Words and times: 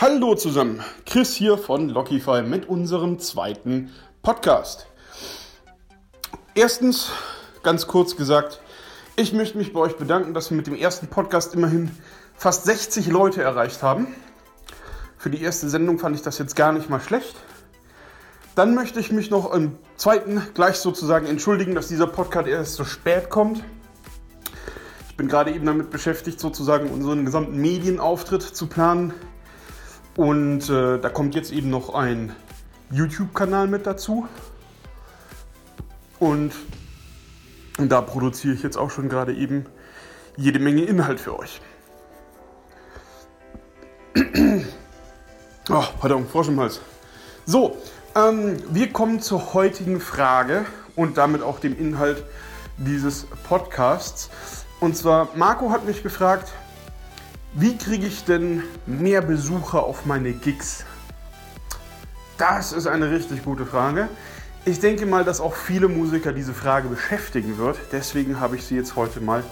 Hallo 0.00 0.36
zusammen, 0.36 0.80
Chris 1.06 1.34
hier 1.34 1.58
von 1.58 1.88
Lockify 1.88 2.42
mit 2.42 2.68
unserem 2.68 3.18
zweiten 3.18 3.90
Podcast. 4.22 4.86
Erstens, 6.54 7.10
ganz 7.64 7.88
kurz 7.88 8.14
gesagt, 8.14 8.60
ich 9.16 9.32
möchte 9.32 9.58
mich 9.58 9.72
bei 9.72 9.80
euch 9.80 9.96
bedanken, 9.96 10.34
dass 10.34 10.50
wir 10.50 10.56
mit 10.56 10.68
dem 10.68 10.76
ersten 10.76 11.08
Podcast 11.08 11.52
immerhin 11.52 11.90
fast 12.36 12.64
60 12.66 13.08
Leute 13.08 13.42
erreicht 13.42 13.82
haben. 13.82 14.06
Für 15.16 15.30
die 15.30 15.42
erste 15.42 15.68
Sendung 15.68 15.98
fand 15.98 16.14
ich 16.14 16.22
das 16.22 16.38
jetzt 16.38 16.54
gar 16.54 16.70
nicht 16.70 16.88
mal 16.88 17.00
schlecht. 17.00 17.34
Dann 18.54 18.76
möchte 18.76 19.00
ich 19.00 19.10
mich 19.10 19.30
noch 19.30 19.52
im 19.52 19.78
zweiten 19.96 20.40
gleich 20.54 20.76
sozusagen 20.76 21.26
entschuldigen, 21.26 21.74
dass 21.74 21.88
dieser 21.88 22.06
Podcast 22.06 22.46
erst 22.46 22.74
so 22.74 22.84
spät 22.84 23.30
kommt. 23.30 23.64
Ich 25.08 25.16
bin 25.16 25.26
gerade 25.26 25.50
eben 25.50 25.66
damit 25.66 25.90
beschäftigt, 25.90 26.38
sozusagen 26.38 26.88
unseren 26.88 27.24
gesamten 27.24 27.56
Medienauftritt 27.60 28.42
zu 28.42 28.68
planen. 28.68 29.12
Und 30.18 30.68
äh, 30.68 30.98
da 30.98 31.10
kommt 31.10 31.36
jetzt 31.36 31.52
eben 31.52 31.70
noch 31.70 31.94
ein 31.94 32.34
YouTube-Kanal 32.90 33.68
mit 33.68 33.86
dazu. 33.86 34.26
Und 36.18 36.52
da 37.78 38.00
produziere 38.00 38.52
ich 38.52 38.64
jetzt 38.64 38.76
auch 38.76 38.90
schon 38.90 39.08
gerade 39.08 39.32
eben 39.32 39.66
jede 40.36 40.58
Menge 40.58 40.82
Inhalt 40.82 41.20
für 41.20 41.38
euch. 41.38 41.60
oh, 45.70 45.84
pardon, 46.00 46.26
Frosch 46.26 46.48
im 46.48 46.58
Hals. 46.58 46.80
So, 47.46 47.76
ähm, 48.16 48.56
wir 48.70 48.92
kommen 48.92 49.20
zur 49.20 49.54
heutigen 49.54 50.00
Frage 50.00 50.66
und 50.96 51.16
damit 51.16 51.42
auch 51.42 51.60
dem 51.60 51.78
Inhalt 51.78 52.24
dieses 52.76 53.24
Podcasts. 53.48 54.30
Und 54.80 54.96
zwar, 54.96 55.28
Marco 55.36 55.70
hat 55.70 55.86
mich 55.86 56.02
gefragt, 56.02 56.50
wie 57.54 57.76
kriege 57.76 58.06
ich 58.06 58.24
denn 58.24 58.62
mehr 58.86 59.22
Besucher 59.22 59.82
auf 59.82 60.06
meine 60.06 60.32
Gigs? 60.32 60.84
Das 62.36 62.72
ist 62.72 62.86
eine 62.86 63.10
richtig 63.10 63.44
gute 63.44 63.66
Frage. 63.66 64.08
Ich 64.64 64.80
denke 64.80 65.06
mal, 65.06 65.24
dass 65.24 65.40
auch 65.40 65.54
viele 65.54 65.88
Musiker 65.88 66.32
diese 66.32 66.52
Frage 66.52 66.88
beschäftigen 66.88 67.58
wird. 67.58 67.78
Deswegen 67.90 68.38
habe 68.38 68.56
ich 68.56 68.64
sie 68.64 68.76
jetzt 68.76 68.96
heute 68.96 69.20
mal 69.20 69.42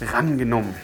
rangenommen. 0.00 0.74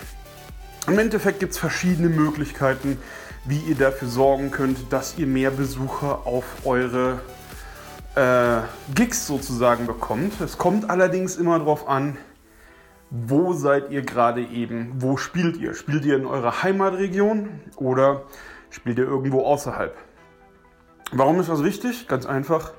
Im 0.86 0.98
Endeffekt 0.98 1.40
gibt 1.40 1.52
es 1.52 1.58
verschiedene 1.58 2.08
Möglichkeiten, 2.08 2.98
wie 3.44 3.58
ihr 3.58 3.74
dafür 3.74 4.08
sorgen 4.08 4.50
könnt, 4.50 4.92
dass 4.92 5.18
ihr 5.18 5.26
mehr 5.26 5.50
Besucher 5.50 6.26
auf 6.26 6.44
eure 6.64 7.20
äh, 8.14 8.62
Gigs 8.94 9.26
sozusagen 9.26 9.86
bekommt. 9.86 10.40
Es 10.40 10.58
kommt 10.58 10.88
allerdings 10.90 11.36
immer 11.36 11.58
darauf 11.58 11.88
an, 11.88 12.16
wo 13.10 13.52
seid 13.52 13.90
ihr 13.90 14.02
gerade 14.02 14.42
eben, 14.42 14.94
wo 14.96 15.16
spielt 15.16 15.56
ihr? 15.56 15.74
Spielt 15.74 16.04
ihr 16.04 16.16
in 16.16 16.26
eurer 16.26 16.62
Heimatregion 16.62 17.60
oder 17.76 18.22
spielt 18.70 18.98
ihr 18.98 19.06
irgendwo 19.06 19.42
außerhalb? 19.42 19.94
Warum 21.12 21.38
ist 21.38 21.48
das 21.48 21.62
wichtig? 21.62 22.08
Ganz 22.08 22.26
einfach. 22.26 22.72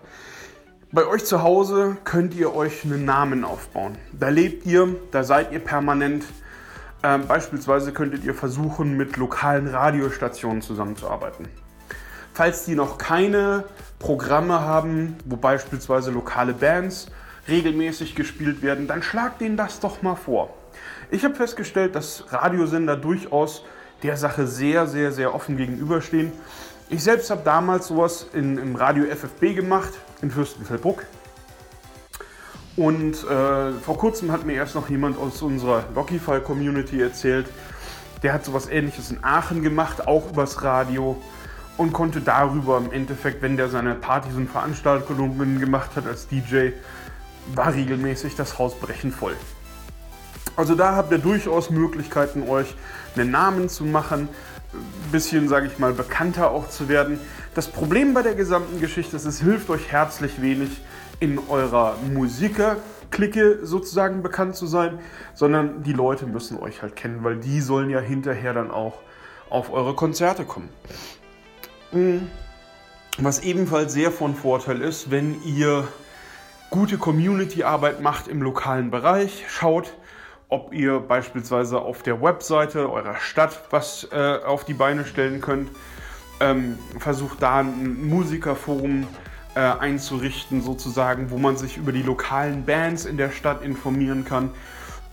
Bei 0.91 1.05
euch 1.05 1.25
zu 1.25 1.43
Hause 1.43 1.97
könnt 2.03 2.33
ihr 2.33 2.55
euch 2.55 2.83
einen 2.83 3.05
Namen 3.05 3.45
aufbauen. 3.45 3.97
Da 4.11 4.29
lebt 4.29 4.65
ihr, 4.65 4.95
da 5.11 5.23
seid 5.23 5.51
ihr 5.51 5.59
permanent. 5.59 6.25
Ähm, 7.03 7.27
beispielsweise 7.27 7.93
könntet 7.93 8.23
ihr 8.23 8.33
versuchen, 8.33 8.97
mit 8.97 9.17
lokalen 9.17 9.67
Radiostationen 9.67 10.61
zusammenzuarbeiten. 10.61 11.47
Falls 12.33 12.65
die 12.65 12.75
noch 12.75 12.97
keine 12.97 13.65
Programme 13.99 14.61
haben, 14.61 15.15
wo 15.25 15.37
beispielsweise 15.37 16.11
lokale 16.11 16.53
Bands 16.53 17.07
regelmäßig 17.47 18.15
gespielt 18.15 18.61
werden, 18.61 18.87
dann 18.87 19.01
schlagt 19.01 19.41
denen 19.41 19.57
das 19.57 19.79
doch 19.79 20.01
mal 20.01 20.15
vor. 20.15 20.53
Ich 21.09 21.23
habe 21.23 21.35
festgestellt, 21.35 21.95
dass 21.95 22.25
Radiosender 22.31 22.97
durchaus 22.97 23.63
der 24.03 24.17
Sache 24.17 24.47
sehr, 24.47 24.87
sehr, 24.87 25.11
sehr 25.11 25.33
offen 25.33 25.57
gegenüberstehen. 25.57 26.31
Ich 26.89 27.03
selbst 27.03 27.29
habe 27.29 27.41
damals 27.43 27.87
sowas 27.87 28.27
in, 28.33 28.57
im 28.57 28.75
Radio 28.75 29.05
FFB 29.05 29.55
gemacht 29.55 29.93
in 30.21 30.31
Fürstenfeldbruck. 30.31 31.05
Und 32.75 33.23
äh, 33.23 33.71
vor 33.73 33.97
kurzem 33.97 34.31
hat 34.31 34.45
mir 34.45 34.53
erst 34.53 34.75
noch 34.75 34.89
jemand 34.89 35.17
aus 35.17 35.41
unserer 35.41 35.85
Lockify-Community 35.95 37.01
erzählt, 37.01 37.47
der 38.23 38.33
hat 38.33 38.45
sowas 38.45 38.69
ähnliches 38.69 39.11
in 39.11 39.23
Aachen 39.23 39.63
gemacht, 39.63 40.07
auch 40.07 40.29
übers 40.29 40.63
Radio 40.63 41.21
und 41.77 41.93
konnte 41.93 42.21
darüber 42.21 42.77
im 42.77 42.91
Endeffekt, 42.91 43.41
wenn 43.41 43.57
der 43.57 43.69
seine 43.69 43.95
Partys 43.95 44.35
und 44.35 44.49
Veranstaltungen 44.49 45.59
gemacht 45.59 45.91
hat 45.95 46.07
als 46.07 46.27
DJ, 46.27 46.71
war 47.55 47.73
regelmäßig 47.73 48.35
das 48.35 48.57
Haus 48.59 48.75
brechend 48.75 49.13
voll. 49.13 49.35
Also 50.55 50.75
da 50.75 50.95
habt 50.95 51.11
ihr 51.11 51.19
durchaus 51.19 51.69
Möglichkeiten, 51.69 52.47
euch 52.49 52.75
einen 53.15 53.31
Namen 53.31 53.69
zu 53.69 53.85
machen, 53.85 54.27
ein 54.73 55.11
bisschen, 55.11 55.47
sage 55.47 55.67
ich 55.67 55.79
mal, 55.79 55.93
bekannter 55.93 56.51
auch 56.51 56.69
zu 56.69 56.89
werden. 56.89 57.19
Das 57.53 57.67
Problem 57.67 58.13
bei 58.13 58.21
der 58.21 58.35
gesamten 58.35 58.79
Geschichte 58.79 59.15
ist, 59.15 59.25
es 59.25 59.39
hilft 59.39 59.69
euch 59.69 59.91
herzlich 59.91 60.41
wenig, 60.41 60.81
in 61.19 61.39
eurer 61.49 61.95
Musiker-Clique 62.13 63.59
sozusagen 63.63 64.21
bekannt 64.21 64.55
zu 64.55 64.67
sein, 64.67 64.99
sondern 65.33 65.83
die 65.83 65.93
Leute 65.93 66.25
müssen 66.25 66.59
euch 66.59 66.81
halt 66.81 66.95
kennen, 66.95 67.23
weil 67.23 67.37
die 67.37 67.61
sollen 67.61 67.89
ja 67.89 67.99
hinterher 67.99 68.53
dann 68.53 68.69
auch 68.69 68.99
auf 69.49 69.71
eure 69.71 69.95
Konzerte 69.95 70.45
kommen. 70.45 70.69
Mhm. 71.91 72.27
Was 73.17 73.39
ebenfalls 73.39 73.93
sehr 73.93 74.11
von 74.11 74.35
Vorteil 74.35 74.81
ist, 74.81 75.09
wenn 75.09 75.41
ihr 75.43 75.87
gute 76.69 76.97
Community-Arbeit 76.97 78.01
macht 78.01 78.27
im 78.27 78.41
lokalen 78.41 78.91
Bereich, 78.91 79.45
schaut, 79.49 79.93
ob 80.49 80.73
ihr 80.73 80.99
beispielsweise 80.99 81.79
auf 81.79 82.03
der 82.03 82.21
Webseite 82.21 82.91
eurer 82.91 83.15
Stadt 83.15 83.63
was 83.69 84.07
äh, 84.11 84.39
auf 84.45 84.65
die 84.65 84.73
Beine 84.73 85.05
stellen 85.05 85.41
könnt. 85.41 85.69
Ähm, 86.39 86.77
versucht 86.99 87.41
da 87.41 87.59
ein 87.59 88.07
Musikerforum 88.07 89.07
äh, 89.55 89.59
einzurichten, 89.59 90.61
sozusagen, 90.61 91.31
wo 91.31 91.37
man 91.37 91.57
sich 91.57 91.77
über 91.77 91.91
die 91.91 92.03
lokalen 92.03 92.63
Bands 92.65 93.05
in 93.05 93.17
der 93.17 93.31
Stadt 93.31 93.63
informieren 93.63 94.23
kann. 94.23 94.51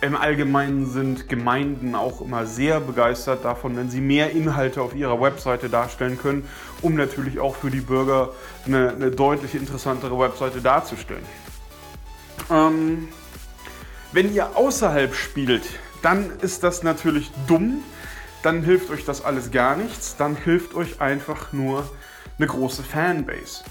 Im 0.03 0.17
Allgemeinen 0.17 0.85
sind 0.85 1.31
Gemeinden 1.31 1.95
auch 1.95 2.21
immer 2.21 2.45
sehr 2.45 2.79
begeistert 2.79 3.43
davon, 3.45 3.75
wenn 3.77 3.89
sie 3.89 4.03
mehr 4.03 4.33
Inhalte 4.33 4.83
auf 4.83 4.95
ihrer 4.95 5.19
Webseite 5.19 5.71
darstellen 5.71 6.19
können, 6.19 6.47
um 6.83 6.95
natürlich 6.95 7.41
auch 7.41 7.57
für 7.57 7.71
die 7.71 7.81
Bürger 7.81 8.33
eine, 8.67 8.91
eine 8.91 9.11
deutlich 9.11 9.55
interessantere 9.55 10.19
Webseite 10.19 10.61
darzustellen. 10.61 11.25
Ähm, 12.51 13.09
wenn 14.13 14.33
ihr 14.33 14.57
außerhalb 14.57 15.15
spielt, 15.15 15.65
dann 16.03 16.31
ist 16.41 16.63
das 16.63 16.83
natürlich 16.83 17.31
dumm. 17.47 17.83
Dann 18.43 18.63
hilft 18.63 18.91
euch 18.91 19.05
das 19.05 19.25
alles 19.25 19.51
gar 19.51 19.77
nichts. 19.77 20.17
Dann 20.17 20.37
hilft 20.37 20.75
euch 20.75 21.01
einfach 21.01 21.53
nur 21.53 21.89
eine 22.39 22.47
große 22.47 22.83
Fanbase. 22.83 23.65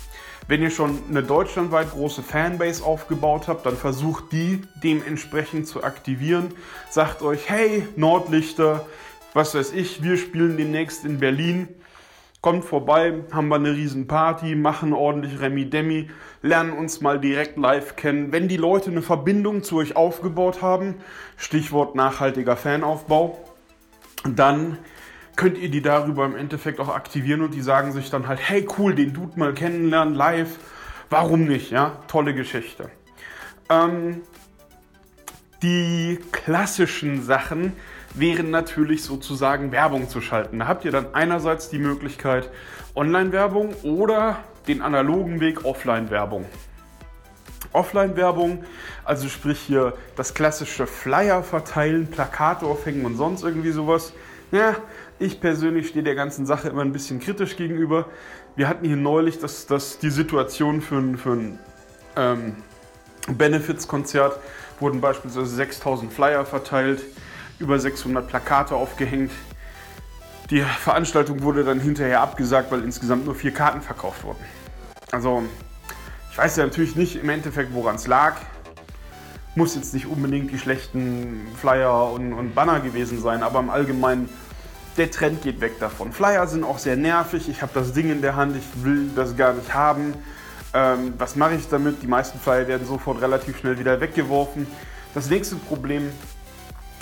Wenn 0.48 0.62
ihr 0.62 0.72
schon 0.72 1.00
eine 1.10 1.24
deutschlandweit 1.24 1.92
große 1.92 2.22
Fanbase 2.22 2.84
aufgebaut 2.84 3.48
habt, 3.48 3.66
dann 3.66 3.78
versucht 3.78 4.32
die 4.32 4.62
dementsprechend 4.84 5.68
zu 5.68 5.84
aktivieren. 5.84 6.54
Sagt 6.90 7.22
euch, 7.22 7.50
hey 7.50 7.88
Nordlichter, 7.96 8.86
was 9.34 9.56
weiß 9.56 9.72
ich, 9.72 10.04
wir 10.04 10.18
spielen 10.18 10.58
demnächst 10.58 11.06
in 11.06 11.20
Berlin 11.20 11.70
kommt 12.44 12.66
vorbei, 12.66 13.24
haben 13.32 13.48
wir 13.48 13.56
eine 13.56 13.72
riesen 13.72 14.06
Party, 14.06 14.56
machen 14.56 14.92
ordentlich 14.92 15.40
Remi 15.40 15.70
Demi, 15.70 16.10
lernen 16.42 16.74
uns 16.74 17.00
mal 17.00 17.18
direkt 17.18 17.58
live 17.58 17.96
kennen. 17.96 18.34
Wenn 18.34 18.50
die 18.50 18.58
Leute 18.58 18.92
eine 18.92 19.02
Verbindung 19.02 19.64
zu 19.64 19.78
euch 19.78 19.96
aufgebaut 19.96 20.62
haben, 20.62 20.96
Stichwort 21.38 21.96
nachhaltiger 21.96 22.58
Fanaufbau, 22.58 23.40
dann 24.30 24.78
könnt 25.38 25.58
ihr 25.58 25.72
die 25.72 25.82
darüber 25.82 26.26
im 26.26 26.36
Endeffekt 26.36 26.82
auch 26.82 26.94
aktivieren 26.94 27.42
und 27.44 27.54
die 27.54 27.62
sagen 27.62 27.94
sich 27.94 28.10
dann 28.10 28.28
halt, 28.28 28.42
hey 28.42 28.68
cool, 28.78 28.94
den 28.94 29.14
Dude 29.14 29.40
mal 29.40 29.54
kennenlernen 29.54 30.14
live, 30.14 30.60
warum 31.10 31.46
nicht, 31.46 31.72
ja, 31.72 31.94
tolle 32.10 32.36
Geschichte. 32.36 32.90
Ähm, 33.70 34.20
die 35.62 36.20
klassischen 36.34 37.24
Sachen, 37.24 37.72
wären 38.14 38.52
natürlich 38.52 39.04
sozusagen 39.04 39.72
Werbung 39.72 40.10
zu 40.10 40.22
schalten. 40.22 40.60
Da 40.60 40.68
habt 40.68 40.86
ihr 40.86 40.92
dann 40.92 41.14
einerseits 41.14 41.70
die 41.70 41.80
Möglichkeit 41.80 42.50
Online-Werbung 42.96 43.74
oder 43.84 44.38
den 44.68 44.82
analogen 44.82 45.40
Weg 45.40 45.66
Offline-Werbung. 45.66 46.46
Offline-Werbung, 47.72 48.64
also 49.04 49.28
sprich 49.28 49.60
hier 49.60 49.94
das 50.16 50.36
klassische 50.36 50.86
Flyer 50.86 51.42
verteilen, 51.44 52.08
Plakate 52.08 52.66
aufhängen 52.66 53.06
und 53.06 53.18
sonst 53.18 53.44
irgendwie 53.44 53.72
sowas. 53.72 54.14
Ja, 54.52 54.76
ich 55.18 55.42
persönlich 55.42 55.88
stehe 55.88 56.04
der 56.04 56.14
ganzen 56.14 56.46
Sache 56.46 56.70
immer 56.70 56.84
ein 56.84 56.92
bisschen 56.92 57.20
kritisch 57.20 57.58
gegenüber. 57.58 58.06
Wir 58.56 58.68
hatten 58.68 58.86
hier 58.86 58.96
neulich 58.96 59.40
das, 59.40 59.66
das, 59.66 59.98
die 59.98 60.12
Situation 60.12 60.82
für 60.82 60.98
ein, 60.98 61.18
für 61.18 61.32
ein 61.32 61.60
ähm, 62.16 62.56
Benefits-Konzert, 63.28 64.38
wurden 64.80 65.02
beispielsweise 65.02 65.48
6000 65.48 66.14
Flyer 66.14 66.46
verteilt 66.46 67.02
über 67.64 67.80
600 67.80 68.28
Plakate 68.28 68.76
aufgehängt. 68.76 69.32
Die 70.50 70.62
Veranstaltung 70.62 71.42
wurde 71.42 71.64
dann 71.64 71.80
hinterher 71.80 72.22
abgesagt, 72.22 72.72
weil 72.72 72.84
insgesamt 72.84 73.26
nur 73.26 73.34
vier 73.34 73.54
Karten 73.54 73.82
verkauft 73.82 74.24
wurden. 74.24 74.44
Also, 75.12 75.44
ich 76.32 76.38
weiß 76.38 76.58
ja 76.58 76.66
natürlich 76.66 76.96
nicht 76.96 77.16
im 77.16 77.30
Endeffekt, 77.30 77.74
woran 77.74 77.96
es 77.96 78.08
lag. 78.08 78.36
Muss 79.56 79.76
jetzt 79.76 79.94
nicht 79.94 80.08
unbedingt 80.08 80.52
die 80.52 80.60
schlechten 80.60 81.48
Flyer 81.60 82.12
und, 82.12 82.34
und, 82.34 82.56
Banner 82.56 82.80
gewesen 82.82 83.22
sein, 83.22 83.42
aber 83.42 83.60
im 83.60 83.70
Allgemeinen 83.70 84.28
der 84.98 85.10
Trend 85.10 85.42
geht 85.42 85.62
weg 85.62 85.80
davon. 85.80 86.12
Flyer 86.12 86.46
sind 86.48 86.64
auch 86.64 86.78
sehr 86.78 86.98
nervig. 86.98 87.50
Ich 87.50 87.62
habe 87.62 87.72
das 87.74 87.94
Ding 87.94 88.12
in 88.12 88.22
der 88.22 88.36
Hand, 88.36 88.56
ich 88.56 88.84
will 88.84 89.10
das 89.16 89.38
gar 89.38 89.54
nicht 89.54 89.74
haben. 89.74 90.14
Ähm, 90.74 91.14
was 91.18 91.36
mache 91.36 91.56
ich 91.56 91.70
damit? 91.70 92.02
Die 92.02 92.08
meisten 92.08 92.40
Flyer 92.40 92.68
werden 92.68 92.86
sofort 92.86 93.22
relativ 93.22 93.60
schnell 93.60 93.78
wieder 93.80 94.02
weggeworfen. 94.02 94.68
Das 95.14 95.30
nächste 95.30 95.56
Problem 95.56 96.12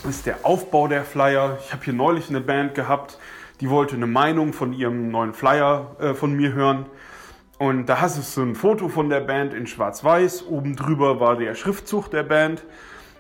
ist 0.08 0.26
der 0.26 0.46
Aufbau 0.46 0.88
der 0.88 1.04
Flyer. 1.04 1.58
Ich 1.64 1.74
habe 1.74 1.84
hier 1.84 1.94
neulich 1.94 2.30
eine 2.30 2.42
Band 2.42 2.76
gehabt, 2.76 3.18
die 3.60 3.70
wollte 3.70 3.96
eine 3.96 4.08
Meinung 4.08 4.54
von 4.54 4.74
ihrem 4.74 5.12
neuen 5.12 5.34
Flyer 5.34 5.96
äh, 6.00 6.14
von 6.14 6.34
mir 6.34 6.54
hören. 6.54 6.86
Und 7.60 7.86
da 7.86 8.02
hast 8.02 8.18
du 8.18 8.22
so 8.22 8.42
ein 8.42 8.56
Foto 8.56 8.90
von 8.90 9.10
der 9.10 9.20
Band 9.20 9.54
in 9.54 9.68
Schwarz-Weiß. 9.68 10.48
Oben 10.48 10.76
drüber 10.76 11.20
war 11.20 11.38
der 11.38 11.54
Schriftzug 11.54 12.10
der 12.10 12.24
Band. 12.24 12.64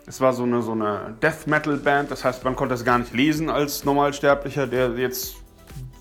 Es 0.07 0.19
war 0.19 0.33
so 0.33 0.43
eine, 0.43 0.63
so 0.63 0.71
eine 0.71 1.15
Death 1.21 1.45
Metal 1.45 1.77
Band, 1.77 2.09
das 2.09 2.25
heißt, 2.25 2.43
man 2.43 2.55
konnte 2.55 2.73
das 2.73 2.83
gar 2.83 2.97
nicht 2.97 3.13
lesen 3.13 3.51
als 3.51 3.85
Normalsterblicher, 3.85 4.65
der 4.65 4.89
jetzt 4.93 5.35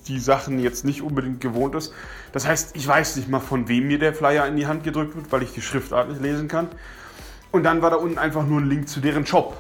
die 0.09 0.19
Sachen 0.19 0.59
jetzt 0.59 0.87
nicht 0.87 1.03
unbedingt 1.03 1.43
gewohnt 1.43 1.75
ist. 1.75 1.93
Das 2.33 2.47
heißt, 2.47 2.75
ich 2.77 2.89
weiß 2.89 3.17
nicht 3.17 3.29
mal, 3.29 3.41
von 3.41 3.69
wem 3.69 3.89
mir 3.89 3.99
der 3.99 4.15
Flyer 4.15 4.47
in 4.47 4.57
die 4.57 4.67
Hand 4.67 4.85
gedrückt 4.85 5.15
wird, 5.15 5.31
weil 5.31 5.43
ich 5.43 5.53
die 5.53 5.61
Schriftart 5.61 6.09
nicht 6.09 6.23
lesen 6.23 6.49
kann. 6.49 6.69
Und 7.53 7.65
dann 7.65 7.83
war 7.83 7.91
da 7.91 7.97
unten 7.97 8.17
einfach 8.17 8.47
nur 8.47 8.61
ein 8.61 8.69
Link 8.69 8.89
zu 8.89 9.01
deren 9.01 9.27
Shop. 9.27 9.55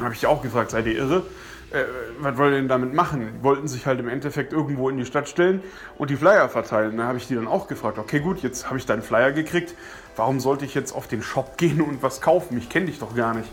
Habe 0.00 0.14
ich 0.14 0.26
auch 0.26 0.42
gefragt, 0.42 0.70
seid 0.70 0.86
ihr 0.86 0.96
irre? 0.96 1.24
Äh, 1.70 1.84
was 2.20 2.36
wollt 2.38 2.52
ihr 2.52 2.58
denn 2.58 2.68
damit 2.68 2.94
machen? 2.94 3.20
Die 3.20 3.42
wollten 3.42 3.68
sich 3.68 3.86
halt 3.86 4.00
im 4.00 4.08
Endeffekt 4.08 4.52
irgendwo 4.52 4.88
in 4.88 4.96
die 4.96 5.04
Stadt 5.04 5.28
stellen 5.28 5.62
und 5.98 6.10
die 6.10 6.16
Flyer 6.16 6.48
verteilen. 6.48 6.96
Da 6.96 7.04
habe 7.04 7.18
ich 7.18 7.26
die 7.26 7.34
dann 7.34 7.46
auch 7.46 7.68
gefragt, 7.68 7.98
okay 7.98 8.20
gut, 8.20 8.42
jetzt 8.42 8.66
habe 8.66 8.78
ich 8.78 8.86
deinen 8.86 9.02
Flyer 9.02 9.32
gekriegt, 9.32 9.74
warum 10.16 10.40
sollte 10.40 10.64
ich 10.64 10.74
jetzt 10.74 10.92
auf 10.92 11.08
den 11.08 11.22
Shop 11.22 11.58
gehen 11.58 11.80
und 11.80 12.02
was 12.02 12.20
kaufen? 12.20 12.56
Ich 12.58 12.68
kenne 12.68 12.86
dich 12.86 12.98
doch 12.98 13.14
gar 13.14 13.34
nicht. 13.34 13.50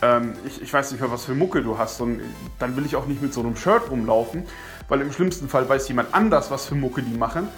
Ähm, 0.00 0.32
ich, 0.46 0.62
ich, 0.62 0.72
weiß 0.72 0.92
nicht 0.92 1.00
mehr, 1.00 1.10
was 1.10 1.24
für 1.24 1.34
Mucke 1.34 1.62
du 1.62 1.78
hast 1.78 2.00
und 2.00 2.20
dann 2.58 2.76
will 2.76 2.86
ich 2.86 2.96
auch 2.96 3.06
nicht 3.06 3.22
mit 3.22 3.32
so 3.32 3.40
einem 3.40 3.56
Shirt 3.56 3.90
rumlaufen, 3.90 4.44
weil 4.88 5.00
im 5.00 5.12
schlimmsten 5.12 5.48
Fall 5.48 5.68
weiß 5.68 5.88
jemand 5.88 6.12
anders, 6.12 6.50
was 6.50 6.66
für 6.66 6.74
Mucke 6.74 7.02
die 7.02 7.16
machen 7.16 7.48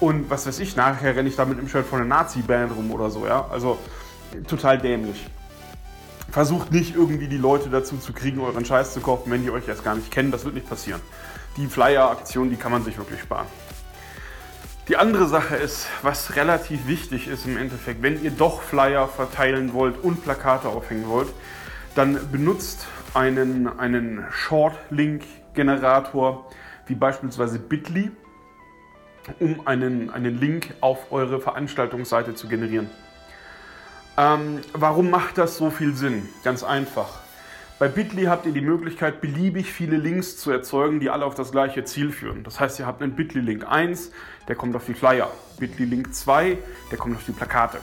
und 0.00 0.28
was 0.28 0.46
weiß 0.46 0.58
ich, 0.58 0.76
nachher 0.76 1.16
renne 1.16 1.28
ich 1.28 1.36
da 1.36 1.46
mit 1.46 1.58
einem 1.58 1.68
Shirt 1.68 1.86
von 1.86 2.00
einer 2.00 2.08
Nazi-Band 2.08 2.76
rum 2.76 2.90
oder 2.90 3.10
so, 3.10 3.26
ja. 3.26 3.46
Also 3.50 3.78
total 4.46 4.78
dämlich. 4.78 5.26
Versucht 6.34 6.70
nicht 6.72 6.96
irgendwie 6.96 7.28
die 7.28 7.36
Leute 7.36 7.68
dazu 7.70 7.96
zu 7.96 8.12
kriegen, 8.12 8.40
euren 8.40 8.64
Scheiß 8.64 8.92
zu 8.92 9.00
kaufen, 9.00 9.30
wenn 9.30 9.44
die 9.44 9.52
euch 9.52 9.68
erst 9.68 9.84
gar 9.84 9.94
nicht 9.94 10.10
kennen. 10.10 10.32
Das 10.32 10.44
wird 10.44 10.56
nicht 10.56 10.68
passieren. 10.68 11.00
Die 11.56 11.68
Flyer-Aktion, 11.68 12.50
die 12.50 12.56
kann 12.56 12.72
man 12.72 12.82
sich 12.82 12.98
wirklich 12.98 13.20
sparen. 13.20 13.46
Die 14.88 14.96
andere 14.96 15.28
Sache 15.28 15.54
ist, 15.54 15.86
was 16.02 16.34
relativ 16.34 16.88
wichtig 16.88 17.28
ist 17.28 17.46
im 17.46 17.56
Endeffekt, 17.56 18.02
wenn 18.02 18.20
ihr 18.20 18.32
doch 18.32 18.62
Flyer 18.62 19.06
verteilen 19.06 19.74
wollt 19.74 20.02
und 20.02 20.24
Plakate 20.24 20.66
aufhängen 20.66 21.06
wollt, 21.06 21.28
dann 21.94 22.18
benutzt 22.32 22.88
einen, 23.14 23.68
einen 23.68 24.24
Short-Link-Generator 24.32 26.50
wie 26.88 26.96
beispielsweise 26.96 27.60
Bitly, 27.60 28.10
um 29.38 29.64
einen, 29.68 30.10
einen 30.10 30.40
Link 30.40 30.74
auf 30.80 31.12
eure 31.12 31.40
Veranstaltungsseite 31.40 32.34
zu 32.34 32.48
generieren. 32.48 32.90
Ähm, 34.16 34.60
warum 34.72 35.10
macht 35.10 35.38
das 35.38 35.56
so 35.56 35.70
viel 35.70 35.94
Sinn? 35.94 36.28
Ganz 36.44 36.62
einfach. 36.62 37.24
Bei 37.80 37.88
Bitly 37.88 38.24
habt 38.24 38.46
ihr 38.46 38.52
die 38.52 38.60
Möglichkeit, 38.60 39.20
beliebig 39.20 39.72
viele 39.72 39.96
Links 39.96 40.36
zu 40.36 40.52
erzeugen, 40.52 41.00
die 41.00 41.10
alle 41.10 41.24
auf 41.24 41.34
das 41.34 41.50
gleiche 41.50 41.84
Ziel 41.84 42.12
führen. 42.12 42.44
Das 42.44 42.60
heißt, 42.60 42.78
ihr 42.78 42.86
habt 42.86 43.02
einen 43.02 43.16
Bitly-Link 43.16 43.66
1, 43.68 44.12
der 44.46 44.54
kommt 44.54 44.76
auf 44.76 44.86
die 44.86 44.94
Flyer. 44.94 45.30
Bitly-Link 45.58 46.14
2, 46.14 46.56
der 46.92 46.98
kommt 46.98 47.16
auf 47.16 47.24
die 47.24 47.32
Plakate. 47.32 47.78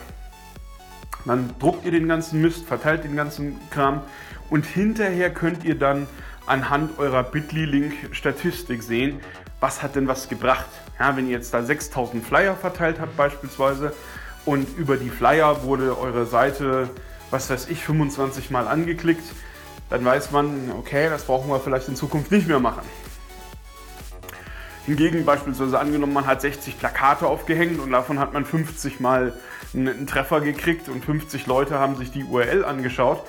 Dann 1.25 1.53
druckt 1.59 1.85
ihr 1.85 1.91
den 1.91 2.07
ganzen 2.07 2.41
Mist, 2.41 2.65
verteilt 2.65 3.03
den 3.03 3.17
ganzen 3.17 3.59
Kram 3.69 4.01
und 4.49 4.65
hinterher 4.65 5.29
könnt 5.29 5.65
ihr 5.65 5.75
dann 5.75 6.07
anhand 6.45 6.97
eurer 6.97 7.23
Bitly-Link-Statistik 7.23 8.81
sehen, 8.81 9.19
was 9.59 9.83
hat 9.83 9.95
denn 9.95 10.07
was 10.07 10.29
gebracht. 10.29 10.69
Ja, 10.99 11.15
wenn 11.17 11.25
ihr 11.25 11.33
jetzt 11.33 11.53
da 11.53 11.63
6000 11.63 12.25
Flyer 12.25 12.55
verteilt 12.55 12.99
habt 13.01 13.15
beispielsweise, 13.17 13.93
und 14.45 14.77
über 14.77 14.97
die 14.97 15.09
Flyer 15.09 15.63
wurde 15.63 15.97
eure 15.97 16.25
Seite, 16.25 16.89
was 17.29 17.49
weiß 17.49 17.69
ich, 17.69 17.83
25 17.83 18.51
Mal 18.51 18.67
angeklickt, 18.67 19.23
dann 19.89 20.03
weiß 20.05 20.31
man, 20.31 20.71
okay, 20.77 21.09
das 21.09 21.25
brauchen 21.25 21.49
wir 21.49 21.59
vielleicht 21.59 21.87
in 21.87 21.95
Zukunft 21.95 22.31
nicht 22.31 22.47
mehr 22.47 22.59
machen. 22.59 22.83
Hingegen 24.85 25.25
beispielsweise 25.25 25.77
angenommen, 25.79 26.13
man 26.13 26.25
hat 26.25 26.41
60 26.41 26.79
Plakate 26.79 27.27
aufgehängt 27.27 27.79
und 27.79 27.91
davon 27.91 28.17
hat 28.17 28.33
man 28.33 28.45
50 28.45 28.99
Mal 28.99 29.33
einen 29.73 30.07
Treffer 30.07 30.41
gekriegt 30.41 30.89
und 30.89 31.05
50 31.05 31.45
Leute 31.45 31.77
haben 31.77 31.95
sich 31.95 32.11
die 32.11 32.23
URL 32.23 32.65
angeschaut, 32.65 33.23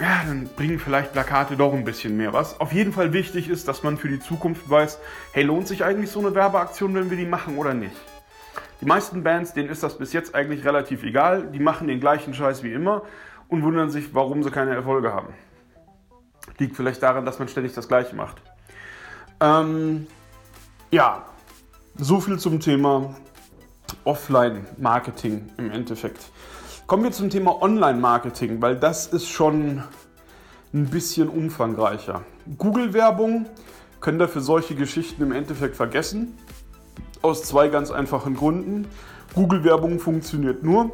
ja, 0.00 0.22
dann 0.26 0.48
bringen 0.56 0.78
vielleicht 0.78 1.12
Plakate 1.12 1.56
doch 1.56 1.72
ein 1.74 1.84
bisschen 1.84 2.16
mehr 2.16 2.32
was. 2.32 2.58
Auf 2.58 2.72
jeden 2.72 2.92
Fall 2.92 3.12
wichtig 3.12 3.48
ist, 3.48 3.68
dass 3.68 3.82
man 3.82 3.98
für 3.98 4.08
die 4.08 4.18
Zukunft 4.18 4.68
weiß, 4.68 4.98
hey, 5.32 5.44
lohnt 5.44 5.68
sich 5.68 5.84
eigentlich 5.84 6.10
so 6.10 6.20
eine 6.20 6.34
Werbeaktion, 6.34 6.94
wenn 6.94 7.10
wir 7.10 7.16
die 7.16 7.26
machen 7.26 7.58
oder 7.58 7.74
nicht? 7.74 7.94
Die 8.82 8.88
meisten 8.88 9.22
Bands, 9.22 9.54
denen 9.54 9.68
ist 9.68 9.84
das 9.84 9.96
bis 9.96 10.12
jetzt 10.12 10.34
eigentlich 10.34 10.64
relativ 10.64 11.04
egal. 11.04 11.46
Die 11.52 11.60
machen 11.60 11.86
den 11.86 12.00
gleichen 12.00 12.34
Scheiß 12.34 12.64
wie 12.64 12.72
immer 12.72 13.02
und 13.46 13.62
wundern 13.62 13.90
sich, 13.90 14.12
warum 14.12 14.42
sie 14.42 14.50
keine 14.50 14.74
Erfolge 14.74 15.14
haben. 15.14 15.28
Liegt 16.58 16.74
vielleicht 16.74 17.00
daran, 17.00 17.24
dass 17.24 17.38
man 17.38 17.46
ständig 17.46 17.74
das 17.74 17.86
Gleiche 17.86 18.16
macht. 18.16 18.42
Ähm, 19.40 20.08
ja, 20.90 21.24
so 21.94 22.20
viel 22.20 22.40
zum 22.40 22.58
Thema 22.58 23.14
Offline-Marketing 24.02 25.50
im 25.58 25.70
Endeffekt. 25.70 26.32
Kommen 26.88 27.04
wir 27.04 27.12
zum 27.12 27.30
Thema 27.30 27.62
Online-Marketing, 27.62 28.60
weil 28.60 28.74
das 28.74 29.06
ist 29.06 29.28
schon 29.28 29.84
ein 30.74 30.86
bisschen 30.86 31.28
umfangreicher. 31.28 32.22
Google-Werbung 32.58 33.46
könnt 34.00 34.20
ihr 34.20 34.26
für 34.26 34.40
solche 34.40 34.74
Geschichten 34.74 35.22
im 35.22 35.30
Endeffekt 35.30 35.76
vergessen. 35.76 36.36
Aus 37.22 37.44
zwei 37.44 37.68
ganz 37.68 37.90
einfachen 37.90 38.34
Gründen. 38.34 38.86
Google-Werbung 39.34 39.98
funktioniert 39.98 40.62
nur, 40.62 40.90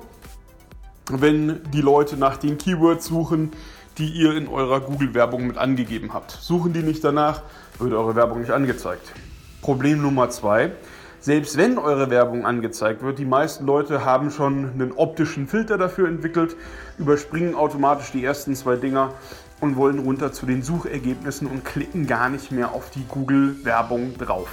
wenn 1.11 1.61
die 1.73 1.81
Leute 1.81 2.17
nach 2.17 2.37
den 2.37 2.59
Keywords 2.59 3.07
suchen, 3.07 3.51
die 3.99 4.09
ihr 4.09 4.37
in 4.37 4.47
eurer 4.49 4.81
Google-Werbung 4.81 5.47
mit 5.47 5.59
angegeben 5.59 6.13
habt. 6.13 6.31
Suchen 6.31 6.73
die 6.73 6.83
nicht 6.83 7.03
danach, 7.03 7.43
wird 7.79 7.93
eure 7.93 8.15
Werbung 8.15 8.41
nicht 8.41 8.53
angezeigt. 8.53 9.13
Problem 9.61 10.03
Nummer 10.03 10.31
zwei. 10.31 10.73
Selbst 11.21 11.57
wenn 11.57 11.79
eure 11.79 12.11
Werbung 12.11 12.47
angezeigt 12.47 13.03
wird, 13.03 13.19
die 13.19 13.25
meisten 13.25 13.67
Leute 13.67 14.05
haben 14.05 14.31
schon 14.31 14.71
einen 14.71 14.93
optischen 14.93 15.49
Filter 15.49 15.77
dafür 15.77 16.07
entwickelt, 16.07 16.55
überspringen 16.97 17.57
automatisch 17.57 18.13
die 18.13 18.25
ersten 18.25 18.55
zwei 18.55 18.77
Dinger 18.77 19.15
und 19.61 19.77
wollen 19.77 19.99
runter 19.99 20.33
zu 20.33 20.47
den 20.47 20.63
Suchergebnissen 20.63 21.49
und 21.49 21.65
klicken 21.65 22.07
gar 22.07 22.29
nicht 22.29 22.53
mehr 22.53 22.73
auf 22.73 22.91
die 22.91 23.05
Google-Werbung 23.09 24.17
drauf. 24.17 24.49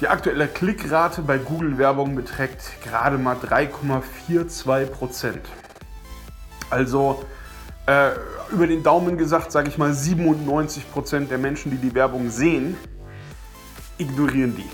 Die 0.00 0.08
aktuelle 0.08 0.48
Klickrate 0.48 1.22
bei 1.22 1.38
Google-Werbung 1.38 2.16
beträgt 2.16 2.82
gerade 2.82 3.16
mal 3.16 3.36
3,42 3.36 4.86
Prozent. 4.86 5.40
Also 6.68 7.24
äh, 7.86 8.10
über 8.50 8.66
den 8.66 8.82
Daumen 8.82 9.16
gesagt, 9.18 9.52
sage 9.52 9.68
ich 9.68 9.78
mal, 9.78 9.94
97 9.94 10.90
Prozent 10.90 11.30
der 11.30 11.38
Menschen, 11.38 11.70
die 11.70 11.76
die 11.76 11.94
Werbung 11.94 12.28
sehen, 12.30 12.76
ignorieren 13.96 14.56
die. 14.56 14.68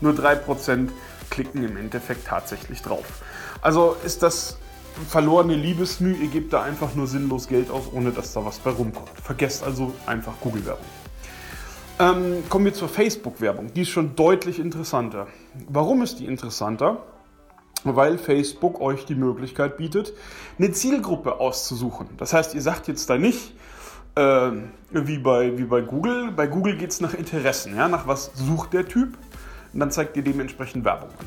Nur 0.00 0.14
3 0.14 0.36
Prozent 0.36 0.90
klicken 1.28 1.62
im 1.62 1.76
Endeffekt 1.76 2.26
tatsächlich 2.26 2.80
drauf. 2.80 3.04
Also 3.60 3.94
ist 4.04 4.22
das 4.22 4.56
verlorene 5.08 5.54
Liebesmüh, 5.54 6.14
ihr 6.14 6.28
gebt 6.28 6.54
da 6.54 6.62
einfach 6.62 6.94
nur 6.94 7.06
sinnlos 7.06 7.46
Geld 7.48 7.70
aus, 7.70 7.84
ohne 7.92 8.10
dass 8.10 8.32
da 8.32 8.42
was 8.42 8.58
bei 8.58 8.70
rumkommt. 8.70 9.10
Vergesst 9.22 9.62
also 9.62 9.92
einfach 10.06 10.32
Google-Werbung. 10.40 10.86
Ähm, 11.98 12.42
kommen 12.50 12.66
wir 12.66 12.74
zur 12.74 12.90
Facebook-Werbung. 12.90 13.72
Die 13.72 13.82
ist 13.82 13.88
schon 13.88 14.16
deutlich 14.16 14.58
interessanter. 14.58 15.28
Warum 15.66 16.02
ist 16.02 16.18
die 16.18 16.26
interessanter? 16.26 16.98
Weil 17.84 18.18
Facebook 18.18 18.82
euch 18.82 19.06
die 19.06 19.14
Möglichkeit 19.14 19.78
bietet, 19.78 20.12
eine 20.58 20.72
Zielgruppe 20.72 21.40
auszusuchen. 21.40 22.08
Das 22.18 22.34
heißt, 22.34 22.54
ihr 22.54 22.60
sagt 22.60 22.86
jetzt 22.88 23.08
da 23.08 23.16
nicht, 23.16 23.54
äh, 24.14 24.50
wie, 24.90 25.18
bei, 25.18 25.56
wie 25.56 25.64
bei 25.64 25.80
Google, 25.80 26.32
bei 26.32 26.46
Google 26.46 26.76
geht 26.76 26.90
es 26.90 27.00
nach 27.00 27.14
Interessen, 27.14 27.74
ja? 27.74 27.88
nach 27.88 28.06
was 28.06 28.30
sucht 28.34 28.74
der 28.74 28.86
Typ 28.86 29.16
und 29.72 29.80
dann 29.80 29.90
zeigt 29.90 30.18
ihr 30.18 30.22
dementsprechend 30.22 30.84
Werbung 30.84 31.10
an. 31.10 31.26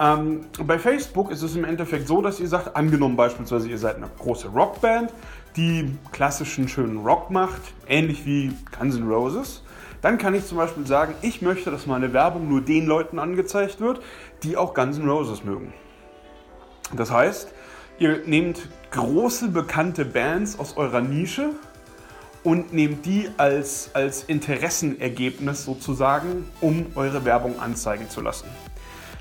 Ähm, 0.00 0.40
bei 0.66 0.78
Facebook 0.78 1.30
ist 1.30 1.42
es 1.42 1.56
im 1.56 1.64
Endeffekt 1.64 2.08
so, 2.08 2.20
dass 2.20 2.40
ihr 2.40 2.48
sagt, 2.48 2.76
angenommen 2.76 3.16
beispielsweise, 3.16 3.68
ihr 3.68 3.78
seid 3.78 3.96
eine 3.96 4.08
große 4.18 4.48
Rockband, 4.48 5.14
die 5.56 5.96
klassischen 6.12 6.68
schönen 6.68 6.98
Rock 6.98 7.30
macht, 7.30 7.62
ähnlich 7.88 8.26
wie 8.26 8.52
Guns 8.78 8.96
N' 8.96 9.08
Roses, 9.08 9.62
dann 10.02 10.18
kann 10.18 10.34
ich 10.34 10.46
zum 10.46 10.58
Beispiel 10.58 10.86
sagen, 10.86 11.14
ich 11.22 11.42
möchte, 11.42 11.70
dass 11.70 11.86
meine 11.86 12.12
Werbung 12.12 12.48
nur 12.48 12.60
den 12.60 12.86
Leuten 12.86 13.18
angezeigt 13.18 13.80
wird, 13.80 14.00
die 14.42 14.56
auch 14.56 14.74
Guns 14.74 14.98
N' 14.98 15.08
Roses 15.08 15.44
mögen. 15.44 15.72
Das 16.94 17.10
heißt, 17.10 17.48
ihr 17.98 18.22
nehmt 18.26 18.68
große 18.90 19.48
bekannte 19.48 20.04
Bands 20.04 20.58
aus 20.58 20.76
eurer 20.76 21.00
Nische 21.00 21.50
und 22.44 22.72
nehmt 22.72 23.04
die 23.04 23.28
als, 23.36 23.90
als 23.94 24.24
Interessenergebnis 24.24 25.64
sozusagen, 25.64 26.46
um 26.60 26.86
eure 26.94 27.24
Werbung 27.24 27.60
anzeigen 27.60 28.08
zu 28.08 28.20
lassen. 28.20 28.46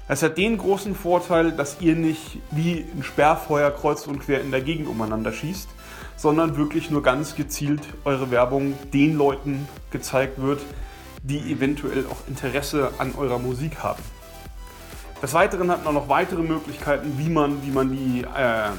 Das 0.08 0.24
hat 0.24 0.38
den 0.38 0.58
großen 0.58 0.96
Vorteil, 0.96 1.52
dass 1.52 1.82
ihr 1.82 1.96
nicht 1.96 2.40
wie 2.52 2.86
ein 2.96 3.04
Sperrfeuer 3.04 3.72
kreuz 3.72 4.08
und 4.08 4.20
quer 4.20 4.40
in 4.40 4.52
der 4.52 4.62
Gegend 4.62 4.88
umeinander 4.88 5.34
schießt, 5.34 5.68
sondern 6.18 6.58
wirklich 6.58 6.92
nur 6.92 7.02
ganz 7.02 7.36
gezielt 7.36 7.82
eure 8.04 8.30
Werbung 8.32 8.74
den 8.92 9.18
Leuten 9.18 9.68
gezeigt 9.92 10.42
wird, 10.42 10.62
die 11.24 11.52
eventuell 11.52 12.06
auch 12.08 12.28
Interesse 12.28 12.92
an 12.98 13.14
eurer 13.16 13.40
Musik 13.40 13.84
haben. 13.84 14.04
Des 15.22 15.34
Weiteren 15.34 15.72
hat 15.72 15.86
man 15.86 15.94
noch 15.94 16.10
weitere 16.10 16.42
Möglichkeiten, 16.42 17.14
wie 17.18 17.30
man, 17.30 17.64
wie 17.64 17.72
man 17.72 17.92
die 17.92 18.24
äh, 18.24 18.70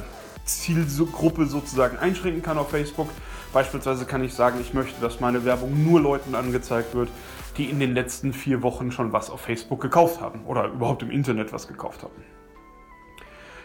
Zielgruppe 0.45 1.45
sozusagen 1.45 1.97
einschränken 1.97 2.41
kann 2.41 2.57
auf 2.57 2.69
Facebook. 2.69 3.09
Beispielsweise 3.51 4.05
kann 4.05 4.23
ich 4.23 4.33
sagen, 4.33 4.59
ich 4.61 4.73
möchte, 4.73 5.01
dass 5.01 5.19
meine 5.19 5.43
Werbung 5.43 5.83
nur 5.83 5.99
Leuten 5.99 6.35
angezeigt 6.35 6.93
wird, 6.93 7.09
die 7.57 7.65
in 7.65 7.79
den 7.79 7.93
letzten 7.93 8.31
vier 8.31 8.61
Wochen 8.61 8.91
schon 8.91 9.11
was 9.11 9.29
auf 9.29 9.41
Facebook 9.41 9.81
gekauft 9.81 10.21
haben 10.21 10.45
oder 10.45 10.67
überhaupt 10.67 11.01
im 11.03 11.11
Internet 11.11 11.51
was 11.51 11.67
gekauft 11.67 12.03
haben. 12.03 12.13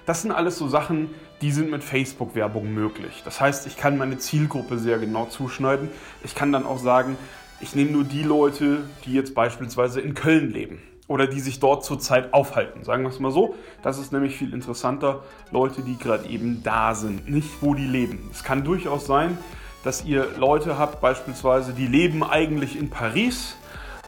Das 0.06 0.20
sind 0.20 0.32
alles 0.32 0.58
so 0.58 0.68
Sachen, 0.68 1.10
die 1.40 1.50
sind 1.50 1.70
mit 1.70 1.82
Facebook-Werbung 1.82 2.74
möglich. 2.74 3.22
Das 3.24 3.40
heißt, 3.40 3.66
ich 3.66 3.76
kann 3.76 3.96
meine 3.96 4.18
Zielgruppe 4.18 4.78
sehr 4.78 4.98
genau 4.98 5.26
zuschneiden. 5.26 5.88
Ich 6.22 6.34
kann 6.34 6.52
dann 6.52 6.66
auch 6.66 6.78
sagen, 6.78 7.16
ich 7.60 7.74
nehme 7.74 7.92
nur 7.92 8.04
die 8.04 8.22
Leute, 8.22 8.82
die 9.06 9.14
jetzt 9.14 9.34
beispielsweise 9.34 10.02
in 10.02 10.14
Köln 10.14 10.52
leben 10.52 10.82
oder 11.08 11.26
die 11.26 11.40
sich 11.40 11.58
dort 11.58 11.84
zurzeit 11.84 12.34
aufhalten. 12.34 12.84
Sagen 12.84 13.02
wir 13.02 13.08
es 13.08 13.18
mal 13.18 13.30
so. 13.30 13.54
Das 13.82 13.98
ist 13.98 14.12
nämlich 14.12 14.36
viel 14.36 14.52
interessanter. 14.52 15.22
Leute, 15.50 15.80
die 15.80 15.96
gerade 15.96 16.28
eben 16.28 16.62
da 16.62 16.94
sind, 16.94 17.28
nicht 17.28 17.62
wo 17.62 17.74
die 17.74 17.86
leben. 17.86 18.28
Es 18.30 18.44
kann 18.44 18.62
durchaus 18.64 19.06
sein, 19.06 19.38
dass 19.84 20.04
ihr 20.04 20.28
Leute 20.38 20.78
habt, 20.78 21.00
beispielsweise, 21.00 21.72
die 21.72 21.86
leben 21.86 22.22
eigentlich 22.22 22.78
in 22.78 22.90
Paris, 22.90 23.56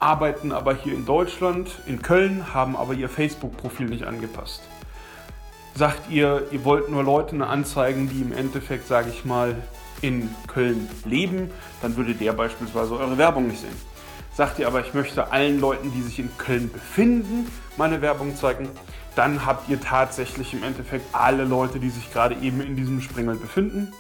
arbeiten 0.00 0.52
aber 0.52 0.74
hier 0.74 0.94
in 0.94 1.06
Deutschland, 1.06 1.70
in 1.86 2.02
Köln, 2.02 2.52
haben 2.52 2.76
aber 2.76 2.92
ihr 2.92 3.08
Facebook-Profil 3.08 3.86
nicht 3.86 4.04
angepasst. 4.04 4.62
Sagt 5.76 6.11
ihr, 6.11 6.47
ihr 6.52 6.64
wollt 6.64 6.88
nur 6.88 7.04
Leute 7.04 7.47
anzeigen, 7.47 8.09
die 8.09 8.23
im 8.23 8.33
Endeffekt, 8.33 8.88
sage 8.88 9.11
ich 9.11 9.26
mal, 9.26 9.54
in 10.00 10.35
Köln 10.47 10.88
leben, 11.04 11.50
dann 11.83 11.97
würde 11.97 12.14
der 12.14 12.33
beispielsweise 12.33 12.95
eure 12.99 13.18
Werbung 13.18 13.49
nicht 13.49 13.61
sehen. 13.61 13.76
Sagt 14.35 14.59
ihr 14.59 14.68
aber, 14.68 14.80
ich 14.80 14.95
möchte 14.95 15.33
allen 15.33 15.61
Leuten, 15.61 15.92
die 15.92 16.00
sich 16.00 16.18
in 16.18 16.30
Köln 16.38 16.73
befinden, 16.73 17.50
meine 17.76 18.00
Werbung 18.00 18.37
zeigen, 18.37 18.71
dann 19.16 19.45
habt 19.45 19.68
ihr 19.68 19.78
tatsächlich 19.78 20.54
im 20.54 20.62
Endeffekt 20.62 21.14
alle 21.14 21.45
Leute, 21.45 21.78
die 21.78 21.90
sich 21.90 22.11
gerade 22.11 22.37
eben 22.37 22.62
in 22.62 22.75
diesem 22.75 23.02
Sprengel 23.02 23.37
befinden 23.37 23.92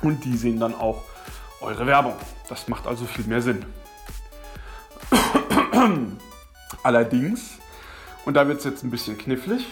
und 0.00 0.24
die 0.24 0.36
sehen 0.38 0.60
dann 0.60 0.74
auch 0.74 1.02
eure 1.60 1.86
Werbung. 1.86 2.14
Das 2.48 2.68
macht 2.68 2.86
also 2.86 3.04
viel 3.04 3.26
mehr 3.26 3.42
Sinn. 3.42 3.66
Allerdings, 6.82 7.58
und 8.24 8.32
da 8.34 8.48
wird 8.48 8.58
es 8.58 8.64
jetzt 8.64 8.82
ein 8.82 8.90
bisschen 8.90 9.18
knifflig, 9.18 9.66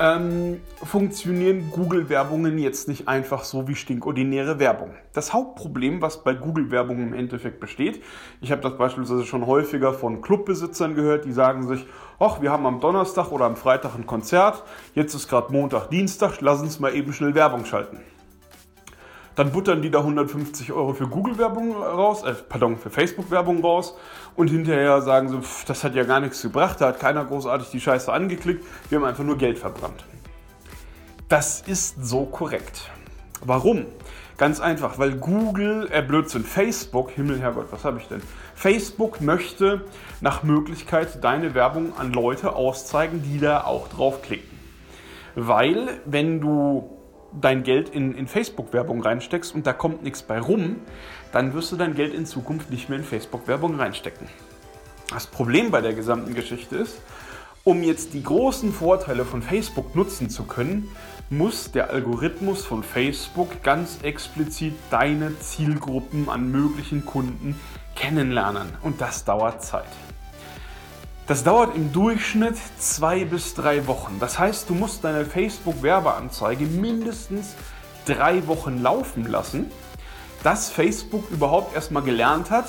ähm, 0.00 0.60
funktionieren 0.82 1.70
Google-Werbungen 1.70 2.58
jetzt 2.58 2.88
nicht 2.88 3.06
einfach 3.06 3.44
so 3.44 3.68
wie 3.68 3.76
stinkordinäre 3.76 4.58
Werbung. 4.58 4.90
Das 5.12 5.32
Hauptproblem, 5.32 6.02
was 6.02 6.24
bei 6.24 6.34
Google-Werbung 6.34 7.00
im 7.00 7.14
Endeffekt 7.14 7.60
besteht, 7.60 8.02
ich 8.40 8.50
habe 8.50 8.62
das 8.62 8.76
beispielsweise 8.76 9.24
schon 9.24 9.46
häufiger 9.46 9.92
von 9.92 10.20
Clubbesitzern 10.20 10.94
gehört, 10.94 11.24
die 11.24 11.32
sagen 11.32 11.68
sich, 11.68 11.86
ach, 12.18 12.42
wir 12.42 12.50
haben 12.50 12.66
am 12.66 12.80
Donnerstag 12.80 13.30
oder 13.30 13.44
am 13.44 13.56
Freitag 13.56 13.94
ein 13.94 14.06
Konzert, 14.06 14.64
jetzt 14.94 15.14
ist 15.14 15.28
gerade 15.28 15.52
Montag, 15.52 15.90
Dienstag, 15.90 16.40
lass 16.40 16.60
uns 16.60 16.80
mal 16.80 16.94
eben 16.94 17.12
schnell 17.12 17.34
Werbung 17.34 17.64
schalten. 17.64 18.00
Dann 19.36 19.50
buttern 19.50 19.82
die 19.82 19.90
da 19.90 19.98
150 19.98 20.72
Euro 20.72 20.94
für 20.94 21.08
Google-Werbung 21.08 21.76
raus, 21.76 22.22
äh, 22.22 22.34
pardon, 22.34 22.76
für 22.76 22.90
Facebook-Werbung 22.90 23.62
raus 23.62 23.96
und 24.36 24.48
hinterher 24.48 25.02
sagen 25.02 25.28
sie, 25.28 25.40
pff, 25.40 25.64
das 25.64 25.82
hat 25.82 25.94
ja 25.94 26.04
gar 26.04 26.20
nichts 26.20 26.40
gebracht, 26.42 26.80
da 26.80 26.88
hat 26.88 27.00
keiner 27.00 27.24
großartig 27.24 27.70
die 27.70 27.80
Scheiße 27.80 28.12
angeklickt, 28.12 28.64
wir 28.88 28.98
haben 28.98 29.04
einfach 29.04 29.24
nur 29.24 29.36
Geld 29.36 29.58
verbrannt. 29.58 30.04
Das 31.28 31.62
ist 31.62 32.04
so 32.04 32.26
korrekt. 32.26 32.90
Warum? 33.40 33.86
Ganz 34.36 34.60
einfach, 34.60 34.98
weil 34.98 35.12
Google, 35.12 35.88
äh 35.92 36.02
Blödsinn, 36.02 36.44
Facebook, 36.44 37.10
Himmel, 37.10 37.40
Herrgott, 37.40 37.66
was 37.70 37.84
habe 37.84 37.98
ich 37.98 38.08
denn? 38.08 38.20
Facebook 38.54 39.20
möchte 39.20 39.82
nach 40.20 40.42
Möglichkeit 40.42 41.22
deine 41.22 41.54
Werbung 41.54 41.96
an 41.96 42.12
Leute 42.12 42.54
auszeigen, 42.54 43.22
die 43.22 43.38
da 43.38 43.64
auch 43.64 43.88
draufklicken. 43.88 44.50
Weil, 45.36 46.00
wenn 46.04 46.40
du 46.40 46.90
dein 47.40 47.62
Geld 47.62 47.88
in, 47.88 48.14
in 48.14 48.26
Facebook-Werbung 48.26 49.02
reinsteckst 49.02 49.54
und 49.54 49.66
da 49.66 49.72
kommt 49.72 50.02
nichts 50.02 50.22
bei 50.22 50.38
rum, 50.38 50.76
dann 51.32 51.54
wirst 51.54 51.72
du 51.72 51.76
dein 51.76 51.94
Geld 51.94 52.14
in 52.14 52.26
Zukunft 52.26 52.70
nicht 52.70 52.88
mehr 52.88 52.98
in 52.98 53.04
Facebook-Werbung 53.04 53.74
reinstecken. 53.76 54.28
Das 55.10 55.26
Problem 55.26 55.70
bei 55.70 55.80
der 55.80 55.94
gesamten 55.94 56.34
Geschichte 56.34 56.76
ist, 56.76 57.00
um 57.64 57.82
jetzt 57.82 58.12
die 58.14 58.22
großen 58.22 58.72
Vorteile 58.72 59.24
von 59.24 59.42
Facebook 59.42 59.96
nutzen 59.96 60.28
zu 60.28 60.44
können, 60.44 60.90
muss 61.30 61.72
der 61.72 61.90
Algorithmus 61.90 62.64
von 62.64 62.82
Facebook 62.82 63.62
ganz 63.62 63.98
explizit 64.02 64.74
deine 64.90 65.38
Zielgruppen 65.38 66.28
an 66.28 66.50
möglichen 66.50 67.06
Kunden 67.06 67.58
kennenlernen. 67.96 68.68
Und 68.82 69.00
das 69.00 69.24
dauert 69.24 69.64
Zeit. 69.64 69.86
Das 71.26 71.42
dauert 71.42 71.74
im 71.74 71.90
Durchschnitt 71.90 72.58
zwei 72.78 73.24
bis 73.24 73.54
drei 73.54 73.86
Wochen. 73.86 74.18
Das 74.20 74.38
heißt, 74.38 74.68
du 74.68 74.74
musst 74.74 75.04
deine 75.04 75.24
Facebook-Werbeanzeige 75.24 76.66
mindestens 76.66 77.54
drei 78.04 78.46
Wochen 78.46 78.82
laufen 78.82 79.26
lassen, 79.26 79.70
dass 80.42 80.68
Facebook 80.68 81.30
überhaupt 81.30 81.74
erstmal 81.74 82.02
gelernt 82.02 82.50
hat, 82.50 82.66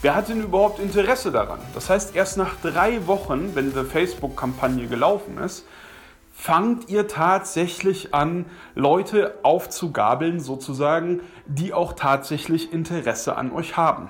wer 0.00 0.14
hat 0.14 0.28
denn 0.28 0.44
überhaupt 0.44 0.78
Interesse 0.78 1.32
daran. 1.32 1.58
Das 1.74 1.90
heißt, 1.90 2.14
erst 2.14 2.36
nach 2.36 2.54
drei 2.62 3.04
Wochen, 3.08 3.56
wenn 3.56 3.72
die 3.72 3.84
Facebook-Kampagne 3.84 4.86
gelaufen 4.86 5.38
ist, 5.38 5.64
fangt 6.32 6.88
ihr 6.88 7.08
tatsächlich 7.08 8.14
an, 8.14 8.46
Leute 8.76 9.40
aufzugabeln, 9.42 10.38
sozusagen, 10.38 11.22
die 11.46 11.72
auch 11.72 11.94
tatsächlich 11.94 12.72
Interesse 12.72 13.36
an 13.36 13.50
euch 13.50 13.76
haben. 13.76 14.08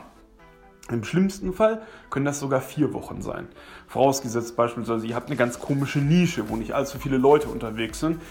Im 0.90 1.04
schlimmsten 1.04 1.52
Fall 1.52 1.82
können 2.08 2.24
das 2.24 2.40
sogar 2.40 2.60
vier 2.60 2.94
Wochen 2.94 3.20
sein. 3.20 3.48
Vorausgesetzt 3.88 4.56
beispielsweise, 4.56 5.06
ihr 5.06 5.14
habt 5.14 5.28
eine 5.28 5.36
ganz 5.36 5.58
komische 5.58 5.98
Nische, 5.98 6.48
wo 6.48 6.56
nicht 6.56 6.72
allzu 6.72 6.98
viele 6.98 7.18
Leute 7.18 7.48
unterwegs 7.48 8.00
sind. 8.00 8.22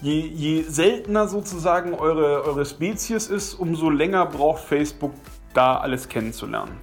Je, 0.00 0.20
je 0.20 0.62
seltener 0.62 1.28
sozusagen 1.28 1.94
eure, 1.94 2.44
eure 2.44 2.64
Spezies 2.64 3.28
ist, 3.28 3.54
umso 3.54 3.90
länger 3.90 4.26
braucht 4.26 4.62
Facebook 4.62 5.12
da 5.52 5.78
alles 5.78 6.08
kennenzulernen. 6.08 6.78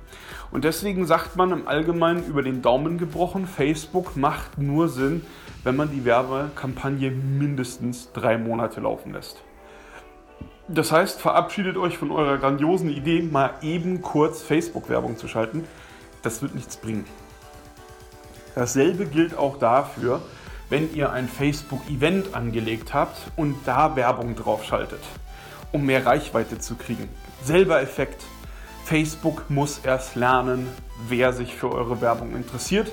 Und 0.52 0.66
deswegen 0.66 1.06
sagt 1.08 1.36
man 1.36 1.52
im 1.52 1.68
Allgemeinen 1.68 2.26
über 2.26 2.44
den 2.44 2.62
Daumen 2.62 3.00
gebrochen, 3.00 3.48
Facebook 3.48 4.16
macht 4.16 4.60
nur 4.60 4.88
Sinn, 4.88 5.26
wenn 5.64 5.76
man 5.76 5.90
die 5.90 6.06
Werbekampagne 6.06 7.10
mindestens 7.10 8.12
drei 8.14 8.38
Monate 8.38 8.82
laufen 8.82 9.14
lässt. 9.14 9.44
Das 10.70 10.94
heißt, 10.94 11.20
verabschiedet 11.20 11.76
euch 11.76 11.98
von 11.98 12.12
eurer 12.12 12.38
grandiosen 12.38 12.90
Idee, 12.90 13.22
mal 13.22 13.52
eben 13.62 14.02
kurz 14.02 14.42
Facebook-Werbung 14.42 15.18
zu 15.18 15.28
schalten. 15.28 15.66
Das 16.22 16.42
wird 16.42 16.56
nichts 16.56 16.78
bringen. 16.78 17.06
Dasselbe 18.56 19.06
gilt 19.06 19.38
auch 19.38 19.60
dafür, 19.60 20.22
wenn 20.70 20.94
ihr 20.96 21.12
ein 21.12 21.28
Facebook-Event 21.28 22.34
angelegt 22.34 22.94
habt 22.94 23.18
und 23.36 23.58
da 23.66 23.96
Werbung 23.96 24.36
drauf 24.36 24.64
schaltet, 24.64 25.02
um 25.74 25.86
mehr 25.86 26.06
Reichweite 26.06 26.60
zu 26.60 26.76
kriegen. 26.76 27.10
Selber 27.44 27.82
Effekt. 27.82 28.24
Facebook 28.86 29.50
muss 29.50 29.80
erst 29.84 30.16
lernen, 30.16 30.68
wer 31.10 31.34
sich 31.34 31.56
für 31.56 31.72
eure 31.72 32.00
Werbung 32.00 32.36
interessiert. 32.36 32.92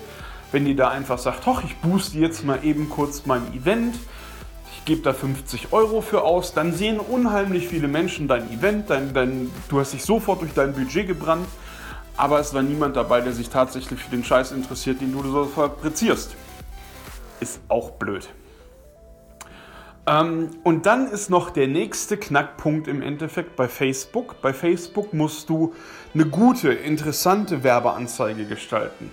Wenn 0.51 0.67
ihr 0.67 0.77
da 0.77 0.89
einfach 0.89 1.19
sagt, 1.19 1.47
hoch, 1.47 1.63
ich 1.65 1.77
booste 1.77 2.19
jetzt 2.19 2.45
mal 2.45 2.65
eben 2.65 2.89
kurz 2.89 3.27
mein 3.27 3.55
Event, 3.55 3.95
gebe 4.85 5.03
da 5.03 5.13
50 5.13 5.73
Euro 5.73 6.01
für 6.01 6.23
aus, 6.23 6.55
dann 6.55 6.73
sehen 6.73 6.99
unheimlich 6.99 7.69
viele 7.69 7.89
Menschen 7.89 8.29
dein 8.29 8.51
Event, 8.51 8.91
dein, 8.91 9.13
dein, 9.13 9.51
du 9.69 9.81
hast 9.81 9.93
dich 9.93 10.05
sofort 10.05 10.43
durch 10.43 10.53
dein 10.55 10.73
Budget 10.73 11.07
gebrannt, 11.07 11.47
aber 12.17 12.41
es 12.41 12.53
war 12.55 12.63
niemand 12.63 12.97
dabei, 12.97 13.21
der 13.21 13.33
sich 13.33 13.49
tatsächlich 13.49 14.01
für 14.01 14.11
den 14.11 14.25
Scheiß 14.25 14.53
interessiert, 14.53 15.01
den 15.01 15.13
du 15.13 15.23
so 15.23 15.45
fabrizierst. 15.45 16.35
Ist 17.41 17.61
auch 17.69 17.93
blöd. 17.93 18.29
Ähm, 20.07 20.51
und 20.65 20.87
dann 20.87 21.07
ist 21.07 21.31
noch 21.31 21.51
der 21.51 21.69
nächste 21.69 22.17
Knackpunkt 22.17 22.89
im 22.89 23.03
Endeffekt 23.03 23.57
bei 23.57 23.69
Facebook. 23.69 24.41
Bei 24.43 24.53
Facebook 24.53 25.13
musst 25.13 25.49
du 25.49 25.75
eine 26.15 26.27
gute, 26.27 26.73
interessante 26.73 27.63
Werbeanzeige 27.63 28.45
gestalten 28.45 29.11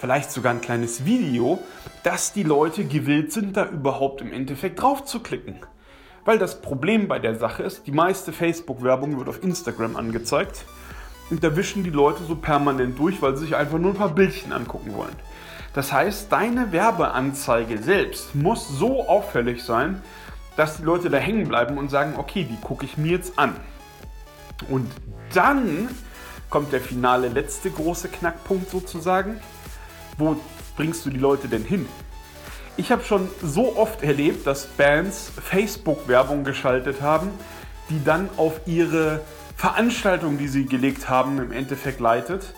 vielleicht 0.00 0.32
sogar 0.32 0.52
ein 0.52 0.62
kleines 0.62 1.04
Video, 1.04 1.62
dass 2.02 2.32
die 2.32 2.42
Leute 2.42 2.84
gewillt 2.84 3.32
sind, 3.32 3.56
da 3.56 3.66
überhaupt 3.66 4.22
im 4.22 4.32
Endeffekt 4.32 4.80
drauf 4.80 5.04
zu 5.04 5.20
klicken. 5.20 5.56
Weil 6.24 6.38
das 6.38 6.62
Problem 6.62 7.06
bei 7.06 7.18
der 7.18 7.36
Sache 7.36 7.62
ist, 7.62 7.86
die 7.86 7.92
meiste 7.92 8.32
Facebook-Werbung 8.32 9.18
wird 9.18 9.28
auf 9.28 9.42
Instagram 9.42 9.96
angezeigt 9.96 10.64
und 11.28 11.44
da 11.44 11.54
wischen 11.54 11.84
die 11.84 11.90
Leute 11.90 12.24
so 12.24 12.34
permanent 12.34 12.98
durch, 12.98 13.20
weil 13.20 13.36
sie 13.36 13.44
sich 13.44 13.56
einfach 13.56 13.78
nur 13.78 13.92
ein 13.92 13.96
paar 13.96 14.14
Bildchen 14.14 14.52
angucken 14.52 14.94
wollen. 14.94 15.14
Das 15.74 15.92
heißt, 15.92 16.32
deine 16.32 16.72
Werbeanzeige 16.72 17.78
selbst 17.78 18.34
muss 18.34 18.68
so 18.68 19.06
auffällig 19.06 19.62
sein, 19.62 20.02
dass 20.56 20.78
die 20.78 20.82
Leute 20.82 21.10
da 21.10 21.18
hängen 21.18 21.46
bleiben 21.46 21.78
und 21.78 21.90
sagen, 21.90 22.14
okay, 22.16 22.44
die 22.44 22.60
gucke 22.60 22.84
ich 22.84 22.96
mir 22.96 23.12
jetzt 23.12 23.38
an. 23.38 23.54
Und 24.68 24.90
dann 25.34 25.88
kommt 26.48 26.72
der 26.72 26.80
finale 26.80 27.28
letzte 27.28 27.70
große 27.70 28.08
Knackpunkt 28.08 28.68
sozusagen 28.70 29.40
wo 30.20 30.36
bringst 30.76 31.04
du 31.04 31.10
die 31.10 31.18
Leute 31.18 31.48
denn 31.48 31.64
hin? 31.64 31.86
Ich 32.76 32.92
habe 32.92 33.02
schon 33.02 33.28
so 33.42 33.76
oft 33.76 34.02
erlebt, 34.02 34.46
dass 34.46 34.66
Bands 34.66 35.32
Facebook-Werbung 35.42 36.44
geschaltet 36.44 37.02
haben, 37.02 37.30
die 37.88 38.02
dann 38.04 38.30
auf 38.36 38.60
ihre 38.66 39.20
Veranstaltung, 39.56 40.38
die 40.38 40.48
sie 40.48 40.66
gelegt 40.66 41.08
haben, 41.08 41.38
im 41.38 41.52
Endeffekt 41.52 42.00
leitet. 42.00 42.54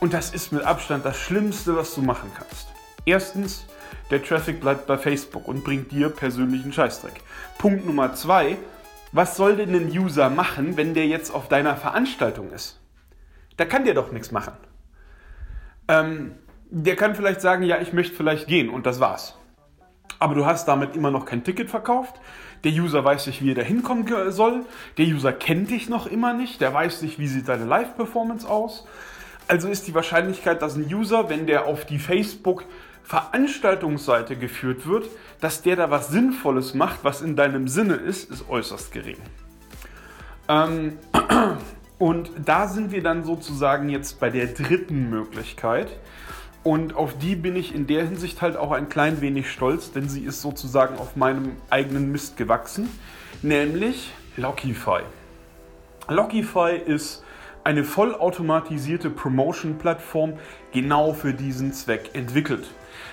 Und 0.00 0.12
das 0.12 0.34
ist 0.34 0.52
mit 0.52 0.64
Abstand 0.64 1.04
das 1.04 1.16
Schlimmste, 1.16 1.76
was 1.76 1.94
du 1.94 2.02
machen 2.02 2.30
kannst. 2.36 2.66
Erstens, 3.06 3.64
der 4.10 4.22
Traffic 4.22 4.60
bleibt 4.60 4.86
bei 4.86 4.98
Facebook 4.98 5.46
und 5.48 5.64
bringt 5.64 5.92
dir 5.92 6.10
persönlichen 6.10 6.72
Scheißdreck. 6.72 7.22
Punkt 7.58 7.86
Nummer 7.86 8.14
zwei, 8.14 8.58
was 9.12 9.36
soll 9.36 9.56
denn 9.56 9.74
ein 9.74 9.90
User 9.90 10.28
machen, 10.28 10.76
wenn 10.76 10.92
der 10.92 11.06
jetzt 11.06 11.32
auf 11.32 11.48
deiner 11.48 11.76
Veranstaltung 11.76 12.50
ist? 12.50 12.80
Da 13.56 13.64
kann 13.64 13.84
der 13.84 13.94
doch 13.94 14.10
nichts 14.12 14.32
machen. 14.32 14.54
Ähm, 15.88 16.34
der 16.74 16.96
kann 16.96 17.14
vielleicht 17.14 17.42
sagen, 17.42 17.64
ja, 17.64 17.80
ich 17.80 17.92
möchte 17.92 18.16
vielleicht 18.16 18.46
gehen 18.46 18.70
und 18.70 18.86
das 18.86 18.98
war's. 18.98 19.36
Aber 20.18 20.34
du 20.34 20.46
hast 20.46 20.66
damit 20.66 20.96
immer 20.96 21.10
noch 21.10 21.26
kein 21.26 21.44
Ticket 21.44 21.68
verkauft. 21.68 22.18
Der 22.64 22.72
User 22.72 23.04
weiß 23.04 23.26
nicht, 23.26 23.42
wie 23.42 23.50
er 23.50 23.56
da 23.56 23.62
hinkommen 23.62 24.06
soll. 24.30 24.64
Der 24.96 25.04
User 25.04 25.32
kennt 25.32 25.70
dich 25.70 25.90
noch 25.90 26.06
immer 26.06 26.32
nicht. 26.32 26.62
Der 26.62 26.72
weiß 26.72 27.02
nicht, 27.02 27.18
wie 27.18 27.26
sieht 27.26 27.48
deine 27.48 27.66
Live-Performance 27.66 28.48
aus. 28.48 28.86
Also 29.48 29.68
ist 29.68 29.86
die 29.86 29.94
Wahrscheinlichkeit, 29.94 30.62
dass 30.62 30.76
ein 30.76 30.86
User, 30.92 31.28
wenn 31.28 31.46
der 31.46 31.66
auf 31.66 31.84
die 31.84 31.98
Facebook 31.98 32.64
Veranstaltungsseite 33.02 34.36
geführt 34.36 34.86
wird, 34.86 35.08
dass 35.40 35.60
der 35.60 35.76
da 35.76 35.90
was 35.90 36.08
Sinnvolles 36.08 36.72
macht, 36.72 37.00
was 37.02 37.20
in 37.20 37.36
deinem 37.36 37.68
Sinne 37.68 37.94
ist, 37.94 38.30
ist 38.30 38.48
äußerst 38.48 38.92
gering. 38.92 39.18
Ähm, 40.48 40.98
und 41.98 42.30
da 42.42 42.68
sind 42.68 42.92
wir 42.92 43.02
dann 43.02 43.24
sozusagen 43.24 43.90
jetzt 43.90 44.20
bei 44.20 44.30
der 44.30 44.46
dritten 44.46 45.10
Möglichkeit. 45.10 45.88
Und 46.62 46.94
auf 46.94 47.18
die 47.18 47.34
bin 47.34 47.56
ich 47.56 47.74
in 47.74 47.86
der 47.86 48.04
Hinsicht 48.04 48.40
halt 48.40 48.56
auch 48.56 48.70
ein 48.70 48.88
klein 48.88 49.20
wenig 49.20 49.50
stolz, 49.50 49.90
denn 49.90 50.08
sie 50.08 50.22
ist 50.22 50.40
sozusagen 50.42 50.96
auf 50.98 51.16
meinem 51.16 51.56
eigenen 51.70 52.12
Mist 52.12 52.36
gewachsen, 52.36 52.88
nämlich 53.42 54.12
Lockify. 54.36 55.00
Lockify 56.08 56.76
ist 56.76 57.24
eine 57.64 57.84
vollautomatisierte 57.84 59.10
Promotion-Plattform 59.10 60.34
genau 60.72 61.12
für 61.12 61.32
diesen 61.32 61.72
Zweck 61.72 62.10
entwickelt. 62.14 62.70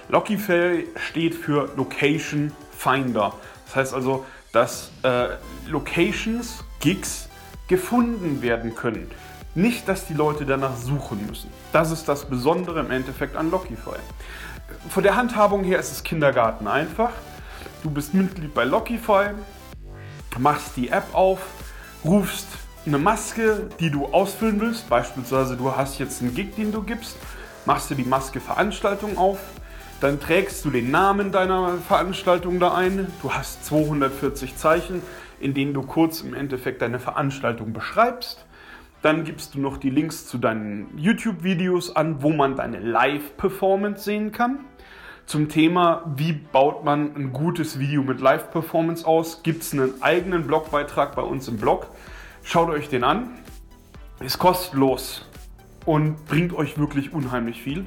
Lockify 0.10 0.86
steht 0.96 1.36
für 1.36 1.72
Location 1.76 2.52
Finder. 2.76 3.34
Das 3.66 3.76
heißt 3.76 3.94
also, 3.94 4.26
dass 4.52 4.92
äh, 5.04 5.28
Locations, 5.68 6.64
Gigs 6.80 7.30
gefunden 7.68 8.42
werden 8.42 8.74
können. 8.74 9.12
Nicht, 9.60 9.90
dass 9.90 10.06
die 10.06 10.14
Leute 10.14 10.46
danach 10.46 10.78
suchen 10.78 11.28
müssen. 11.28 11.52
Das 11.74 11.92
ist 11.92 12.08
das 12.08 12.24
Besondere 12.24 12.80
im 12.80 12.92
Endeffekt 12.92 13.36
an 13.36 13.52
Lockify. 13.52 13.98
Von 14.88 15.04
der 15.04 15.18
Handhabung 15.18 15.66
her 15.66 15.80
ist 15.80 15.92
es 15.92 16.02
Kindergarten 16.02 16.66
einfach. 16.66 17.10
Du 17.84 17.90
bist 17.90 18.14
Mitglied 18.14 18.54
bei 18.54 18.64
Lockify, 18.64 19.32
machst 20.38 20.78
die 20.78 20.88
App 20.88 21.14
auf, 21.14 21.42
rufst 22.06 22.48
eine 22.86 23.00
Maske, 23.00 23.70
die 23.82 23.92
du 23.92 24.06
ausfüllen 24.06 24.62
willst. 24.62 24.88
Beispielsweise 24.88 25.58
du 25.58 25.76
hast 25.76 26.00
jetzt 26.00 26.22
einen 26.22 26.34
Gig, 26.34 26.56
den 26.56 26.72
du 26.72 26.82
gibst, 26.82 27.18
machst 27.66 27.92
du 27.92 27.96
die 27.96 28.06
Maske 28.06 28.40
Veranstaltung 28.40 29.18
auf, 29.18 29.40
dann 30.00 30.22
trägst 30.22 30.64
du 30.64 30.70
den 30.70 30.90
Namen 30.90 31.34
deiner 31.34 31.80
Veranstaltung 31.86 32.62
da 32.62 32.76
ein. 32.76 33.12
Du 33.22 33.34
hast 33.34 33.66
240 33.66 34.56
Zeichen, 34.56 35.02
in 35.42 35.54
denen 35.54 35.74
du 35.74 35.82
kurz 35.82 36.22
im 36.22 36.34
Endeffekt 36.34 36.82
deine 36.82 37.00
Veranstaltung 37.00 37.74
beschreibst. 37.74 38.46
Dann 39.02 39.24
gibst 39.24 39.56
du 39.56 39.60
noch 39.60 39.78
die 39.78 39.90
Links 39.90 40.28
zu 40.28 40.38
deinen 40.38 40.98
YouTube-Videos 40.98 41.96
an, 41.96 42.22
wo 42.22 42.32
man 42.32 42.56
deine 42.56 42.80
Live-Performance 42.80 44.04
sehen 44.04 44.32
kann. 44.32 44.60
Zum 45.26 45.48
Thema, 45.48 46.04
wie 46.16 46.34
baut 46.34 46.84
man 46.84 47.16
ein 47.16 47.32
gutes 47.32 47.80
Video 47.80 48.04
mit 48.04 48.20
Live-Performance 48.20 49.06
aus, 49.06 49.44
gibt 49.44 49.62
es 49.62 49.74
einen 49.74 50.02
eigenen 50.02 50.48
Blogbeitrag 50.48 51.16
bei 51.16 51.22
uns 51.22 51.48
im 51.48 51.58
Blog. 51.58 51.88
Schaut 52.44 52.70
euch 52.70 52.90
den 52.90 53.04
an. 53.04 53.30
Ist 54.20 54.40
kostenlos 54.40 55.26
und 55.86 56.26
bringt 56.26 56.54
euch 56.54 56.78
wirklich 56.78 57.14
unheimlich 57.14 57.62
viel. 57.62 57.86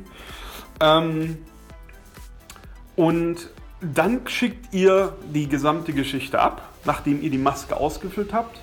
Ähm, 0.81 1.37
und 2.97 3.50
dann 3.81 4.26
schickt 4.28 4.73
ihr 4.73 5.16
die 5.35 5.48
gesamte 5.48 5.92
Geschichte 5.92 6.40
ab, 6.40 6.70
nachdem 6.85 7.20
ihr 7.20 7.31
die 7.31 7.38
Maske 7.38 7.77
ausgefüllt 7.77 8.33
habt. 8.33 8.61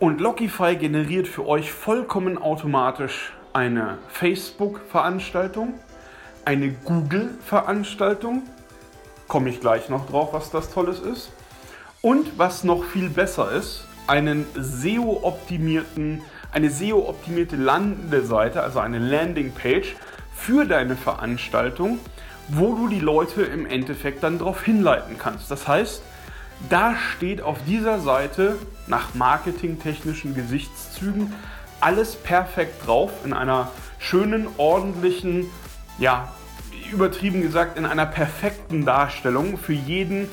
Und 0.00 0.20
Lockify 0.20 0.76
generiert 0.76 1.26
für 1.26 1.44
euch 1.44 1.72
vollkommen 1.72 2.38
automatisch 2.38 3.32
eine 3.52 3.98
Facebook-Veranstaltung, 4.10 5.74
eine 6.44 6.70
Google-Veranstaltung, 6.70 8.42
komme 9.26 9.50
ich 9.50 9.60
gleich 9.60 9.88
noch 9.88 10.08
drauf, 10.08 10.32
was 10.32 10.52
das 10.52 10.70
Tolles 10.70 11.00
ist. 11.00 11.32
Und 12.00 12.38
was 12.38 12.62
noch 12.62 12.84
viel 12.84 13.10
besser 13.10 13.50
ist, 13.50 13.88
einen 14.06 14.46
SEO-optimierten, 14.54 16.22
eine 16.52 16.70
SEO-optimierte 16.70 17.56
Landeseite, 17.56 18.62
also 18.62 18.78
eine 18.78 19.00
Landingpage 19.00 19.96
für 20.32 20.64
deine 20.64 20.94
Veranstaltung, 20.94 21.98
wo 22.46 22.76
du 22.76 22.86
die 22.86 23.00
Leute 23.00 23.42
im 23.42 23.66
Endeffekt 23.66 24.22
dann 24.22 24.38
darauf 24.38 24.62
hinleiten 24.62 25.18
kannst. 25.18 25.50
Das 25.50 25.66
heißt, 25.66 26.02
da 26.68 26.96
steht 26.96 27.40
auf 27.40 27.58
dieser 27.66 28.00
Seite 28.00 28.58
nach 28.86 29.14
marketingtechnischen 29.14 30.34
Gesichtszügen 30.34 31.32
alles 31.80 32.16
perfekt 32.16 32.86
drauf 32.86 33.12
in 33.24 33.32
einer 33.32 33.70
schönen, 33.98 34.48
ordentlichen, 34.56 35.46
ja, 35.98 36.32
übertrieben 36.92 37.42
gesagt, 37.42 37.78
in 37.78 37.86
einer 37.86 38.06
perfekten 38.06 38.84
Darstellung 38.84 39.58
für 39.58 39.74
jeden 39.74 40.28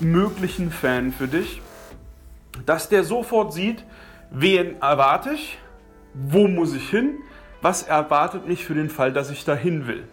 möglichen 0.00 0.70
Fan 0.70 1.12
für 1.12 1.28
dich, 1.28 1.62
dass 2.66 2.88
der 2.88 3.04
sofort 3.04 3.52
sieht, 3.52 3.84
wen 4.30 4.80
erwarte 4.82 5.30
ich, 5.32 5.58
wo 6.14 6.48
muss 6.48 6.74
ich 6.74 6.88
hin, 6.90 7.18
was 7.62 7.82
erwartet 7.82 8.46
mich 8.46 8.64
für 8.64 8.74
den 8.74 8.90
Fall, 8.90 9.12
dass 9.12 9.30
ich 9.30 9.44
dahin 9.44 9.86
will. 9.86 10.04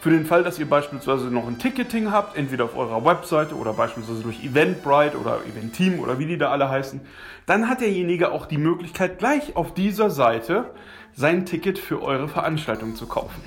Für 0.00 0.10
den 0.10 0.26
Fall, 0.26 0.44
dass 0.44 0.60
ihr 0.60 0.70
beispielsweise 0.70 1.26
noch 1.26 1.48
ein 1.48 1.58
Ticketing 1.58 2.12
habt, 2.12 2.36
entweder 2.36 2.66
auf 2.66 2.76
eurer 2.76 3.04
Webseite 3.04 3.56
oder 3.56 3.72
beispielsweise 3.72 4.22
durch 4.22 4.44
Eventbrite 4.44 5.18
oder 5.18 5.40
Eventeam 5.44 5.98
oder 5.98 6.20
wie 6.20 6.26
die 6.26 6.38
da 6.38 6.50
alle 6.50 6.70
heißen, 6.70 7.00
dann 7.46 7.68
hat 7.68 7.80
derjenige 7.80 8.30
auch 8.30 8.46
die 8.46 8.58
Möglichkeit, 8.58 9.18
gleich 9.18 9.56
auf 9.56 9.74
dieser 9.74 10.10
Seite 10.10 10.70
sein 11.16 11.46
Ticket 11.46 11.80
für 11.80 12.00
eure 12.00 12.28
Veranstaltung 12.28 12.94
zu 12.94 13.06
kaufen. 13.08 13.42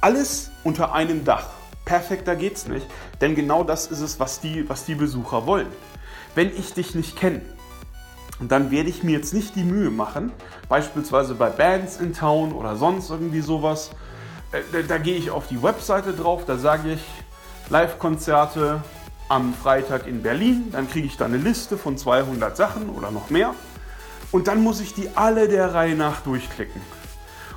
Alles 0.00 0.50
unter 0.64 0.94
einem 0.94 1.24
Dach. 1.24 1.48
Perfekter 1.84 2.34
geht's 2.34 2.66
nicht, 2.66 2.86
denn 3.20 3.34
genau 3.34 3.62
das 3.62 3.88
ist 3.88 4.00
es, 4.00 4.18
was 4.18 4.40
die, 4.40 4.68
was 4.70 4.86
die 4.86 4.94
Besucher 4.94 5.46
wollen. 5.46 5.68
Wenn 6.34 6.48
ich 6.48 6.72
dich 6.72 6.94
nicht 6.94 7.16
kenne, 7.16 7.42
dann 8.40 8.70
werde 8.70 8.88
ich 8.88 9.02
mir 9.02 9.12
jetzt 9.12 9.34
nicht 9.34 9.54
die 9.54 9.64
Mühe 9.64 9.90
machen, 9.90 10.32
beispielsweise 10.68 11.34
bei 11.34 11.50
Bands 11.50 11.98
in 11.98 12.14
Town 12.14 12.52
oder 12.52 12.76
sonst 12.76 13.10
irgendwie 13.10 13.40
sowas, 13.40 13.90
da, 14.50 14.82
da 14.82 14.98
gehe 14.98 15.16
ich 15.16 15.30
auf 15.30 15.46
die 15.46 15.62
Webseite 15.62 16.12
drauf, 16.12 16.44
da 16.46 16.56
sage 16.56 16.92
ich 16.92 17.00
Live-Konzerte 17.70 18.82
am 19.28 19.52
Freitag 19.52 20.06
in 20.06 20.22
Berlin, 20.22 20.68
dann 20.72 20.88
kriege 20.88 21.06
ich 21.06 21.16
da 21.16 21.26
eine 21.26 21.36
Liste 21.36 21.76
von 21.76 21.98
200 21.98 22.56
Sachen 22.56 22.88
oder 22.88 23.10
noch 23.10 23.30
mehr 23.30 23.54
und 24.32 24.48
dann 24.48 24.62
muss 24.62 24.80
ich 24.80 24.94
die 24.94 25.10
alle 25.14 25.48
der 25.48 25.74
Reihe 25.74 25.94
nach 25.94 26.20
durchklicken. 26.20 26.80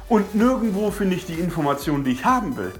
Und 0.09 0.35
nirgendwo 0.35 0.91
finde 0.91 1.15
ich 1.15 1.25
die 1.25 1.39
Information, 1.39 2.03
die 2.03 2.11
ich 2.11 2.25
haben 2.25 2.57
will. 2.57 2.73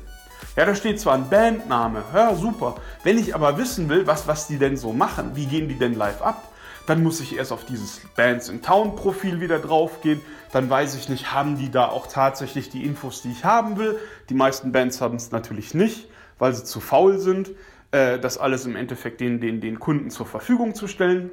Ja, 0.57 0.65
da 0.65 0.75
steht 0.75 0.99
zwar 0.99 1.13
ein 1.13 1.29
Bandname, 1.29 2.03
ja 2.13 2.35
super. 2.35 2.75
Wenn 3.03 3.17
ich 3.17 3.33
aber 3.33 3.57
wissen 3.57 3.87
will, 3.87 4.05
was, 4.05 4.27
was 4.27 4.47
die 4.47 4.57
denn 4.57 4.75
so 4.75 4.91
machen, 4.91 5.31
wie 5.35 5.45
gehen 5.45 5.69
die 5.69 5.79
denn 5.79 5.95
live 5.95 6.21
ab, 6.21 6.50
dann 6.87 7.03
muss 7.03 7.19
ich 7.19 7.35
erst 7.35 7.51
auf 7.51 7.65
dieses 7.65 8.01
Bands 8.15 8.49
in 8.49 8.61
Town 8.61 8.95
Profil 8.95 9.39
wieder 9.39 9.59
draufgehen. 9.59 10.21
Dann 10.51 10.69
weiß 10.69 10.95
ich 10.95 11.09
nicht, 11.09 11.33
haben 11.33 11.57
die 11.57 11.69
da 11.69 11.87
auch 11.87 12.07
tatsächlich 12.07 12.69
die 12.69 12.85
Infos, 12.85 13.21
die 13.21 13.31
ich 13.31 13.45
haben 13.45 13.77
will. 13.77 13.99
Die 14.29 14.33
meisten 14.33 14.71
Bands 14.71 15.01
haben 15.01 15.15
es 15.15 15.31
natürlich 15.31 15.73
nicht, 15.73 16.09
weil 16.39 16.53
sie 16.53 16.63
zu 16.63 16.79
faul 16.79 17.19
sind, 17.19 17.51
äh, 17.91 18.19
das 18.19 18.37
alles 18.37 18.65
im 18.65 18.75
Endeffekt 18.75 19.21
den, 19.21 19.39
den, 19.39 19.61
den 19.61 19.79
Kunden 19.79 20.09
zur 20.09 20.25
Verfügung 20.25 20.75
zu 20.75 20.87
stellen. 20.87 21.29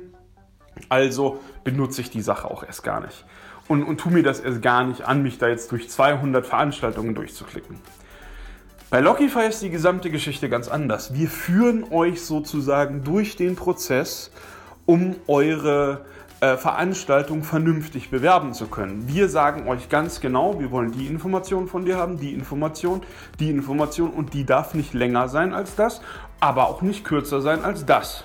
Also 0.89 1.41
benutze 1.65 2.01
ich 2.03 2.11
die 2.11 2.23
Sache 2.23 2.51
auch 2.51 2.63
erst 2.63 2.85
gar 2.85 3.01
nicht. 3.01 3.25
Und, 3.67 3.83
und 3.83 3.99
tu 3.99 4.11
mir 4.11 4.23
das 4.23 4.41
erst 4.41 4.63
gar 4.63 4.85
nicht 4.85 5.03
an, 5.03 5.23
mich 5.23 5.39
da 5.39 5.49
jetzt 5.49 5.73
durch 5.73 5.91
200 5.91 6.47
Veranstaltungen 6.47 7.15
durchzuklicken. 7.15 7.81
Bei 8.91 9.01
Lockify 9.01 9.47
ist 9.47 9.61
die 9.61 9.69
gesamte 9.69 10.11
Geschichte 10.11 10.49
ganz 10.49 10.69
anders. 10.69 11.13
Wir 11.13 11.29
führen 11.29 11.85
euch 11.91 12.23
sozusagen 12.23 13.05
durch 13.05 13.37
den 13.37 13.55
Prozess 13.55 14.31
um 14.89 15.17
eure 15.27 16.07
äh, 16.41 16.57
Veranstaltung 16.57 17.43
vernünftig 17.45 18.09
bewerben 18.09 18.55
zu 18.55 18.69
können. 18.69 19.07
Wir 19.07 19.29
sagen 19.29 19.69
euch 19.69 19.91
ganz 19.91 20.21
genau, 20.21 20.59
wir 20.59 20.71
wollen 20.71 20.93
die 20.93 21.07
Information 21.09 21.69
von 21.69 21.85
dir 21.85 21.99
haben, 21.99 22.19
die 22.19 22.33
Information, 22.33 23.03
die 23.39 23.51
Information 23.51 24.11
und 24.11 24.33
die 24.33 24.47
darf 24.47 24.73
nicht 24.73 24.95
länger 24.95 25.29
sein 25.29 25.53
als 25.53 25.75
das, 25.75 26.01
aber 26.41 26.69
auch 26.69 26.81
nicht 26.81 27.05
kürzer 27.05 27.43
sein 27.43 27.65
als 27.65 27.85
das. 27.85 28.25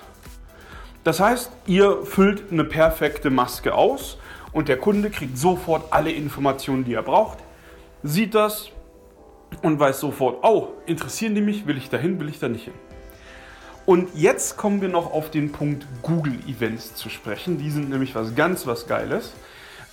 Das 1.04 1.20
heißt, 1.20 1.52
ihr 1.66 1.98
füllt 2.04 2.50
eine 2.50 2.64
perfekte 2.64 3.28
Maske 3.28 3.74
aus 3.74 4.16
und 4.52 4.68
der 4.68 4.78
Kunde 4.78 5.10
kriegt 5.10 5.36
sofort 5.36 5.92
alle 5.92 6.12
Informationen, 6.12 6.84
die 6.84 6.94
er 6.94 7.02
braucht, 7.02 7.38
sieht 8.02 8.34
das 8.34 8.70
und 9.60 9.78
weiß 9.78 10.00
sofort, 10.00 10.38
oh, 10.42 10.68
interessieren 10.86 11.34
die 11.34 11.42
mich, 11.42 11.66
will 11.66 11.76
ich 11.76 11.90
dahin, 11.90 12.18
will 12.18 12.30
ich 12.30 12.38
da 12.38 12.48
nicht 12.48 12.64
hin. 12.64 12.74
Und 13.86 14.14
jetzt 14.14 14.56
kommen 14.56 14.80
wir 14.80 14.88
noch 14.88 15.12
auf 15.12 15.30
den 15.30 15.52
Punkt 15.52 15.86
Google 16.02 16.38
Events 16.48 16.94
zu 16.94 17.10
sprechen. 17.10 17.58
Die 17.58 17.70
sind 17.70 17.90
nämlich 17.90 18.14
was 18.14 18.34
ganz 18.34 18.66
was 18.66 18.86
Geiles. 18.86 19.32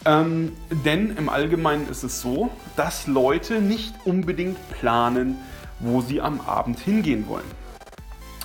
Ähm, 0.06 0.54
denn 0.86 1.16
im 1.18 1.30
Allgemeinen 1.30 1.88
ist 1.90 2.04
es 2.04 2.22
so, 2.22 2.50
dass 2.76 3.06
Leute 3.08 3.62
nicht 3.62 3.94
unbedingt 4.06 4.58
planen, 4.72 5.36
wo 5.80 6.02
sie 6.02 6.22
am 6.22 6.40
Abend 6.42 6.80
hingehen 6.80 7.28
wollen. 7.28 7.46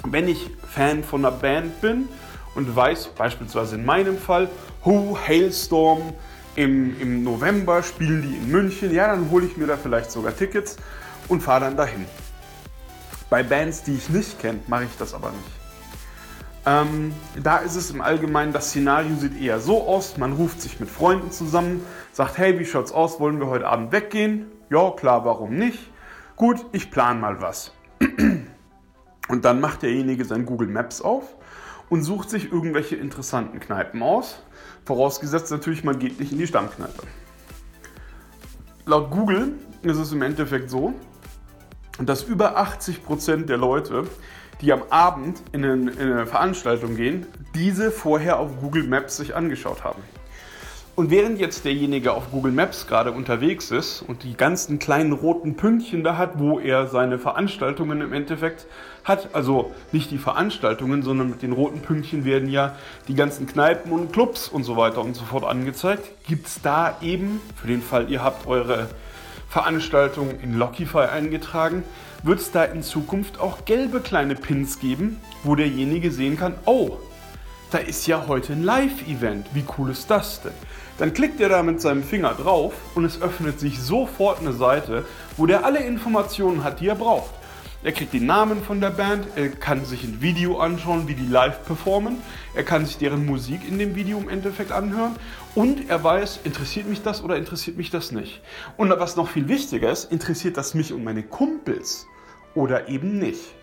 Wenn 0.05 0.29
ich 0.29 0.51
Fan 0.69 1.05
von 1.05 1.25
einer 1.25 1.35
Band 1.35 1.81
bin 1.81 2.09
und 2.55 2.75
weiß, 2.75 3.09
beispielsweise 3.17 3.77
in 3.77 3.85
meinem 3.85 4.19
Fall, 4.19 4.49
Who, 4.85 5.17
Hailstorm, 5.17 6.13
im, 6.57 7.01
im 7.01 7.23
November 7.23 7.83
spielen 7.83 8.23
die 8.23 8.37
in 8.37 8.51
München, 8.51 8.93
ja, 8.93 9.09
dann 9.09 9.31
hole 9.31 9.47
ich 9.47 9.57
mir 9.57 9.67
da 9.67 9.77
vielleicht 9.77 10.11
sogar 10.11 10.35
Tickets 10.37 10.77
und 11.29 11.43
fahre 11.43 11.61
dann 11.61 11.77
dahin. 11.77 12.07
Bei 13.29 13.43
Bands, 13.43 13.83
die 13.83 13.95
ich 13.95 14.09
nicht 14.09 14.39
kenne, 14.39 14.61
mache 14.69 14.85
ich 14.85 14.97
das 14.99 15.15
aber 15.15 15.31
nicht. 15.31 15.67
Ähm, 16.65 17.13
da 17.43 17.59
ist 17.59 17.77
es 17.77 17.91
im 17.91 18.01
Allgemeinen, 18.01 18.53
das 18.53 18.71
Szenario 18.71 19.15
sieht 19.17 19.41
eher 19.41 19.61
so 19.61 19.87
aus, 19.87 20.17
man 20.17 20.33
ruft 20.33 20.61
sich 20.61 20.81
mit 20.81 20.89
Freunden 20.89 21.31
zusammen, 21.31 21.85
sagt, 22.13 22.39
hey, 22.39 22.59
wie 22.59 22.65
schaut's 22.65 22.91
aus, 22.91 23.21
wollen 23.21 23.39
wir 23.39 23.47
heute 23.47 23.69
Abend 23.69 23.93
weggehen? 23.93 24.47
Ja, 24.69 24.91
klar, 24.91 25.25
warum 25.25 25.55
nicht? 25.55 25.79
Gut, 26.35 26.67
ich 26.73 26.91
plane 26.91 27.21
mal 27.21 27.41
was. 27.41 27.73
Und 29.29 29.45
dann 29.45 29.61
macht 29.61 29.83
derjenige 29.83 30.25
sein 30.25 30.45
Google 30.45 30.69
Maps 30.69 31.01
auf 31.01 31.35
und 31.89 32.03
sucht 32.03 32.31
sich 32.31 32.53
irgendwelche 32.53 32.97
interessanten 32.97 33.61
Kneipen 33.61 34.03
aus. 34.03 34.43
Vorausgesetzt 34.85 35.51
natürlich, 35.51 35.85
man 35.85 35.99
geht 35.99 36.21
nicht 36.21 36.33
in 36.33 36.39
die 36.39 36.47
Stammkneipe. 36.47 37.03
Laut 38.87 39.11
Google 39.11 39.55
ist 39.83 39.97
es 39.97 40.13
im 40.13 40.23
Endeffekt 40.23 40.71
so, 40.71 40.95
dass 41.99 42.23
über 42.23 42.59
80% 42.59 43.47
der 43.47 43.57
Leute 43.57 44.05
die 44.61 44.73
am 44.73 44.83
Abend 44.91 45.43
in 45.53 45.65
eine, 45.65 45.91
in 45.91 46.13
eine 46.13 46.27
Veranstaltung 46.27 46.97
gehen, 46.97 47.27
diese 47.55 47.91
vorher 47.91 48.39
auf 48.39 48.61
Google 48.61 48.85
Maps 48.85 49.17
sich 49.17 49.35
angeschaut 49.35 49.85
haben. 49.85 50.03
Und 50.95 51.11
während 51.11 51.39
jetzt 51.39 51.67
derjenige 51.67 52.15
auf 52.15 52.31
Google 52.31 52.53
Maps 52.53 52.87
gerade 52.87 53.13
unterwegs 53.13 53.71
ist 53.71 54.01
und 54.01 54.23
die 54.23 54.35
ganzen 54.35 54.79
kleinen 54.79 55.13
roten 55.13 55.55
Pünktchen 55.55 56.03
da 56.03 56.17
hat, 56.17 56.39
wo 56.39 56.59
er 56.59 56.87
seine 56.87 57.19
Veranstaltungen 57.19 58.01
im 58.01 58.15
Endeffekt 58.15 58.65
hat, 59.05 59.35
also 59.35 59.75
nicht 59.93 60.11
die 60.11 60.17
Veranstaltungen, 60.17 61.03
sondern 61.03 61.29
mit 61.29 61.43
den 61.43 61.53
roten 61.53 61.81
Pünktchen 61.81 62.25
werden 62.25 62.49
ja 62.49 62.77
die 63.09 63.15
ganzen 63.15 63.47
Kneipen 63.47 63.93
und 63.93 64.11
Clubs 64.11 64.49
und 64.49 64.65
so 64.65 64.79
weiter 64.79 65.03
und 65.03 65.15
so 65.15 65.25
fort 65.27 65.45
angezeigt, 65.45 66.09
gibt 66.27 66.47
es 66.47 66.63
da 66.63 66.97
eben, 67.03 67.43
für 67.57 67.67
den 67.67 67.83
Fall 67.83 68.11
ihr 68.11 68.25
habt 68.25 68.47
eure 68.47 68.89
Veranstaltung 69.57 70.39
in 70.43 70.59
Lockify 70.59 71.07
eingetragen, 71.07 71.83
wird 72.23 72.41
es 72.41 72.51
da 72.51 72.65
in 72.65 72.83
Zukunft 72.83 73.41
auch 73.41 73.65
gelbe 73.65 74.01
kleine 74.01 74.35
Pins 74.35 74.81
geben, 74.81 75.19
wo 75.45 75.55
derjenige 75.55 76.11
sehen 76.11 76.37
kann, 76.37 76.57
oh, 76.67 76.99
da 77.71 77.79
ist 77.79 78.07
ja 78.07 78.27
heute 78.29 78.53
ein 78.53 78.63
Live-Event. 78.63 79.47
Wie 79.55 79.65
cool 79.79 79.93
ist 79.93 80.11
das 80.11 80.43
denn? 80.43 80.53
Dann 80.99 81.15
klickt 81.15 81.41
er 81.41 81.49
da 81.49 81.63
mit 81.63 81.81
seinem 81.81 82.03
Finger 82.03 82.35
drauf 82.35 82.75
und 82.95 83.07
es 83.07 83.23
öffnet 83.23 83.59
sich 83.59 83.81
sofort 83.81 84.41
eine 84.41 84.53
Seite, 84.53 85.07
wo 85.39 85.47
der 85.47 85.65
alle 85.65 85.79
Informationen 85.79 86.63
hat, 86.63 86.81
die 86.81 86.89
er 86.89 86.95
braucht. 86.95 87.31
Er 87.87 87.93
kriegt 87.93 88.15
den 88.15 88.27
Namen 88.27 88.65
von 88.65 88.81
der 88.81 88.91
Band, 88.91 89.29
er 89.37 89.49
kann 89.49 89.85
sich 89.85 90.03
ein 90.03 90.21
Video 90.21 90.59
anschauen, 90.59 91.07
wie 91.07 91.15
die 91.15 91.29
live 91.29 91.65
performen, 91.65 92.17
er 92.53 92.65
kann 92.65 92.85
sich 92.85 92.99
deren 92.99 93.25
Musik 93.25 93.61
in 93.69 93.79
dem 93.79 93.95
Video 93.95 94.19
im 94.19 94.29
Endeffekt 94.29 94.73
anhören 94.73 95.15
und 95.55 95.89
er 95.89 96.03
weiß, 96.03 96.41
interessiert 96.43 96.89
mich 96.89 97.03
das 97.03 97.23
oder 97.23 97.37
interessiert 97.37 97.77
mich 97.77 97.91
das 97.91 98.11
nicht. 98.11 98.41
Und 98.77 98.91
was 98.91 99.15
noch 99.15 99.29
viel 99.29 99.47
wichtiger 99.47 99.89
ist, 99.89 100.11
interessiert 100.11 100.57
das 100.57 100.75
mich 100.75 100.93
und 100.93 101.05
meine 101.05 101.23
Kumpels 101.23 102.09
oder 102.57 102.89
eben 102.89 103.21
nicht. 103.21 103.55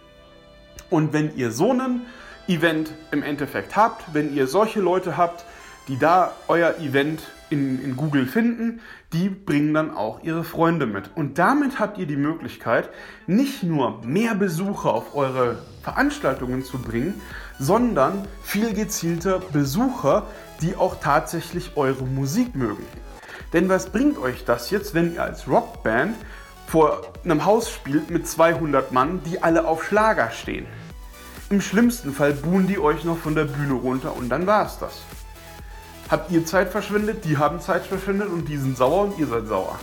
Und 0.89 1.11
wenn 1.11 1.35
ihr 1.35 1.51
so 1.51 1.71
einen 1.71 2.05
Event 2.47 2.93
im 3.11 3.23
Endeffekt 3.23 3.75
habt, 3.75 4.13
wenn 4.13 4.33
ihr 4.33 4.47
solche 4.47 4.79
Leute 4.79 5.17
habt, 5.17 5.43
die 5.89 5.99
da 5.99 6.31
euer 6.47 6.77
Event 6.79 7.23
in, 7.53 7.83
in, 7.83 7.95
Google 7.95 8.25
finden, 8.25 8.81
die 9.13 9.29
bringen 9.29 9.73
dann 9.73 9.91
auch 9.91 10.23
ihre 10.23 10.43
Freunde 10.43 10.85
mit. 10.85 11.11
Und 11.15 11.39
damit 11.39 11.79
habt 11.79 11.97
ihr 11.97 12.07
die 12.07 12.17
Möglichkeit, 12.17 12.89
nicht 13.27 13.63
nur 13.63 14.01
mehr 14.03 14.35
Besucher 14.35 14.93
auf 14.93 15.15
eure 15.15 15.59
Veranstaltungen 15.83 16.63
zu 16.63 16.79
bringen, 16.79 17.21
sondern 17.59 18.27
viel 18.43 18.73
gezielter 18.73 19.39
Besucher, 19.39 20.27
die 20.61 20.75
auch 20.75 20.99
tatsächlich 20.99 21.77
eure 21.77 22.03
Musik 22.03 22.55
mögen. 22.55 22.85
Denn 23.53 23.69
was 23.69 23.91
bringt 23.91 24.17
euch 24.17 24.43
das 24.45 24.71
jetzt, 24.71 24.93
wenn 24.93 25.13
ihr 25.13 25.23
als 25.23 25.47
Rockband 25.47 26.15
vor 26.67 27.01
einem 27.23 27.45
Haus 27.45 27.69
spielt 27.69 28.09
mit 28.09 28.27
200 28.27 28.91
Mann, 28.91 29.21
die 29.25 29.43
alle 29.43 29.67
auf 29.67 29.83
Schlager 29.83 30.31
stehen. 30.31 30.65
Im 31.51 31.61
schlimmsten 31.61 32.13
Fall 32.13 32.33
buhen 32.33 32.65
die 32.65 32.79
euch 32.79 33.03
noch 33.03 33.17
von 33.17 33.35
der 33.35 33.43
Bühne 33.43 33.73
runter 33.73 34.15
und 34.15 34.29
dann 34.29 34.47
war's 34.47 34.79
das. 34.79 35.03
Habt 36.13 36.29
ihr 36.29 36.45
Zeit 36.45 36.69
verschwendet, 36.69 37.25
die 37.25 37.39
haben 37.39 37.59
Zeit 37.59 37.87
verschwendet 37.87 38.29
und 38.29 38.47
die 38.47 38.57
sind 38.57 38.77
sauer 38.77 39.05
und 39.05 39.17
ihr 39.17 39.25
seid 39.25 39.47
sauer. 39.47 39.79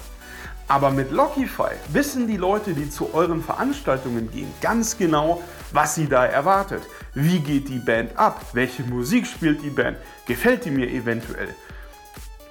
Aber 0.69 0.93
mit 0.93 1.11
Lockify 1.11 1.73
wissen 1.89 2.29
die 2.29 2.37
Leute, 2.37 2.73
die 2.73 2.89
zu 2.89 3.13
euren 3.13 3.43
Veranstaltungen 3.43 4.31
gehen, 4.31 4.47
ganz 4.61 4.97
genau, 4.97 5.43
was 5.73 5.97
sie 5.97 6.07
da 6.07 6.25
erwartet. 6.25 6.85
Wie 7.15 7.41
geht 7.41 7.69
die 7.69 7.81
Band 7.81 8.17
ab? 8.17 8.41
Welche 8.53 8.85
Musik 8.85 9.27
spielt 9.27 9.61
die 9.65 9.71
Band? 9.71 9.97
Gefällt 10.25 10.65
die 10.65 10.71
mir 10.71 10.89
eventuell? 10.89 11.49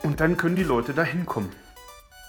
Und 0.04 0.20
dann 0.20 0.36
können 0.36 0.58
die 0.58 0.64
Leute 0.64 0.92
da 0.94 1.04
hinkommen. 1.04 1.54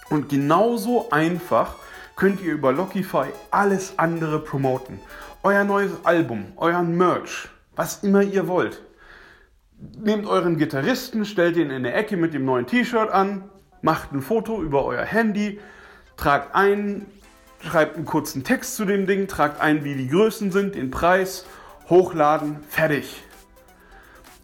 Und 0.09 0.29
genauso 0.29 1.11
einfach 1.11 1.75
könnt 2.15 2.41
ihr 2.43 2.53
über 2.53 2.71
Lockify 2.71 3.27
alles 3.51 3.95
andere 3.97 4.39
promoten. 4.39 5.01
Euer 5.43 5.65
neues 5.65 5.91
Album, 6.05 6.53
euren 6.59 6.97
Merch, 6.97 7.49
was 7.75 8.05
immer 8.05 8.23
ihr 8.23 8.47
wollt. 8.47 8.81
Nehmt 9.81 10.27
euren 10.27 10.59
Gitarristen, 10.59 11.25
stellt 11.25 11.57
ihn 11.57 11.71
in 11.71 11.77
eine 11.77 11.95
Ecke 11.95 12.19
mit 12.19 12.35
dem 12.35 12.45
neuen 12.45 12.67
T-Shirt 12.67 13.11
an, 13.11 13.45
macht 13.81 14.13
ein 14.13 14.21
Foto 14.21 14.63
über 14.63 14.85
euer 14.85 15.05
Handy, 15.05 15.59
tragt 16.19 16.55
ein, 16.55 17.07
schreibt 17.61 17.97
einen 17.97 18.05
kurzen 18.05 18.45
Text 18.45 18.77
zu 18.77 18.85
dem 18.85 19.07
Ding, 19.07 19.27
tragt 19.27 19.59
ein, 19.61 19.83
wie 19.83 19.95
die 19.95 20.09
Größen 20.09 20.53
sind, 20.53 20.75
den 20.75 20.91
Preis, 20.91 21.47
hochladen, 21.89 22.59
fertig. 22.69 23.23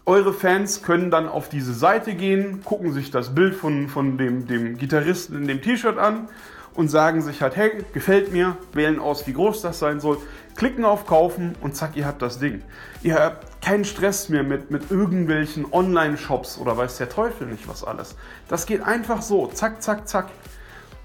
Eure 0.07 0.33
Fans 0.33 0.83
können 0.83 1.11
dann 1.11 1.29
auf 1.29 1.51
diese 1.51 1.75
Seite 1.75 2.15
gehen, 2.15 2.63
gucken 2.65 2.93
sich 2.93 3.11
das 3.11 3.35
Bild 3.35 3.55
von, 3.55 3.89
von 3.89 4.17
dem, 4.17 4.47
dem 4.47 4.79
Gitarristen 4.79 5.37
in 5.37 5.49
dem 5.49 5.61
T-Shirt 5.61 5.99
an 5.99 6.29
und 6.73 6.89
sagen 6.89 7.21
sich 7.21 7.43
halt, 7.43 7.57
hey, 7.57 7.85
gefällt 7.93 8.33
mir, 8.33 8.57
wählen 8.73 8.99
aus, 8.99 9.27
wie 9.27 9.35
groß 9.35 9.61
das 9.61 9.81
sein 9.81 10.01
soll, 10.01 10.17
klicken 10.55 10.87
auf 10.87 11.07
Kaufen 11.07 11.57
und 11.61 11.77
zack, 11.77 11.97
ihr 11.97 12.07
habt 12.07 12.23
das 12.23 12.39
Ding. 12.39 12.63
Ihr 13.03 13.17
habt 13.17 13.56
keinen 13.67 13.85
Stress 13.85 14.29
mehr 14.29 14.45
mit, 14.45 14.71
mit 14.71 14.93
irgendwelchen 14.93 15.67
Online-Shops 15.73 16.59
oder 16.59 16.77
weiß 16.77 16.99
der 16.99 17.09
Teufel 17.09 17.49
nicht 17.49 17.67
was 17.67 17.83
alles. 17.83 18.15
Das 18.47 18.65
geht 18.65 18.81
einfach 18.81 19.23
so, 19.23 19.49
zack, 19.49 19.83
zack, 19.83 20.07
zack. 20.07 20.29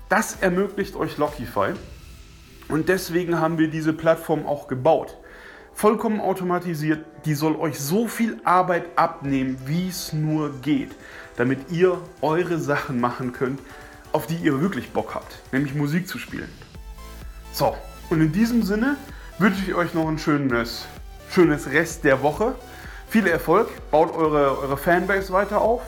Das 0.09 0.37
ermöglicht 0.41 0.95
euch 0.95 1.17
Lockify 1.17 1.73
und 2.67 2.87
deswegen 2.87 3.39
haben 3.39 3.57
wir 3.57 3.67
diese 3.67 3.93
Plattform 3.93 4.45
auch 4.45 4.67
gebaut. 4.67 5.17
Vollkommen 5.73 6.21
automatisiert, 6.21 7.03
die 7.25 7.33
soll 7.33 7.55
euch 7.55 7.79
so 7.79 8.07
viel 8.07 8.39
Arbeit 8.43 8.85
abnehmen, 8.95 9.57
wie 9.65 9.87
es 9.87 10.13
nur 10.13 10.53
geht, 10.61 10.91
damit 11.37 11.71
ihr 11.71 11.97
eure 12.21 12.59
Sachen 12.59 13.01
machen 13.01 13.33
könnt, 13.33 13.59
auf 14.11 14.27
die 14.27 14.35
ihr 14.35 14.61
wirklich 14.61 14.91
Bock 14.91 15.15
habt, 15.15 15.39
nämlich 15.51 15.73
Musik 15.73 16.07
zu 16.07 16.19
spielen. 16.19 16.49
So, 17.53 17.75
und 18.11 18.21
in 18.21 18.31
diesem 18.31 18.61
Sinne 18.61 18.97
wünsche 19.39 19.63
ich 19.65 19.73
euch 19.73 19.95
noch 19.95 20.07
ein 20.07 20.19
schönes, 20.19 20.85
schönes 21.33 21.71
Rest 21.71 22.03
der 22.03 22.21
Woche. 22.21 22.55
Viel 23.07 23.27
Erfolg, 23.27 23.67
baut 23.91 24.13
eure, 24.13 24.57
eure 24.59 24.77
Fanbase 24.77 25.33
weiter 25.33 25.61
auf 25.61 25.81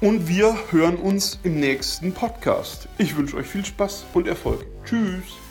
und 0.00 0.28
wir 0.28 0.56
hören 0.70 0.96
uns 0.96 1.38
im 1.42 1.58
nächsten 1.58 2.12
Podcast. 2.12 2.88
Ich 2.98 3.16
wünsche 3.16 3.36
euch 3.36 3.46
viel 3.46 3.64
Spaß 3.64 4.06
und 4.12 4.28
Erfolg. 4.28 4.66
Tschüss. 4.84 5.43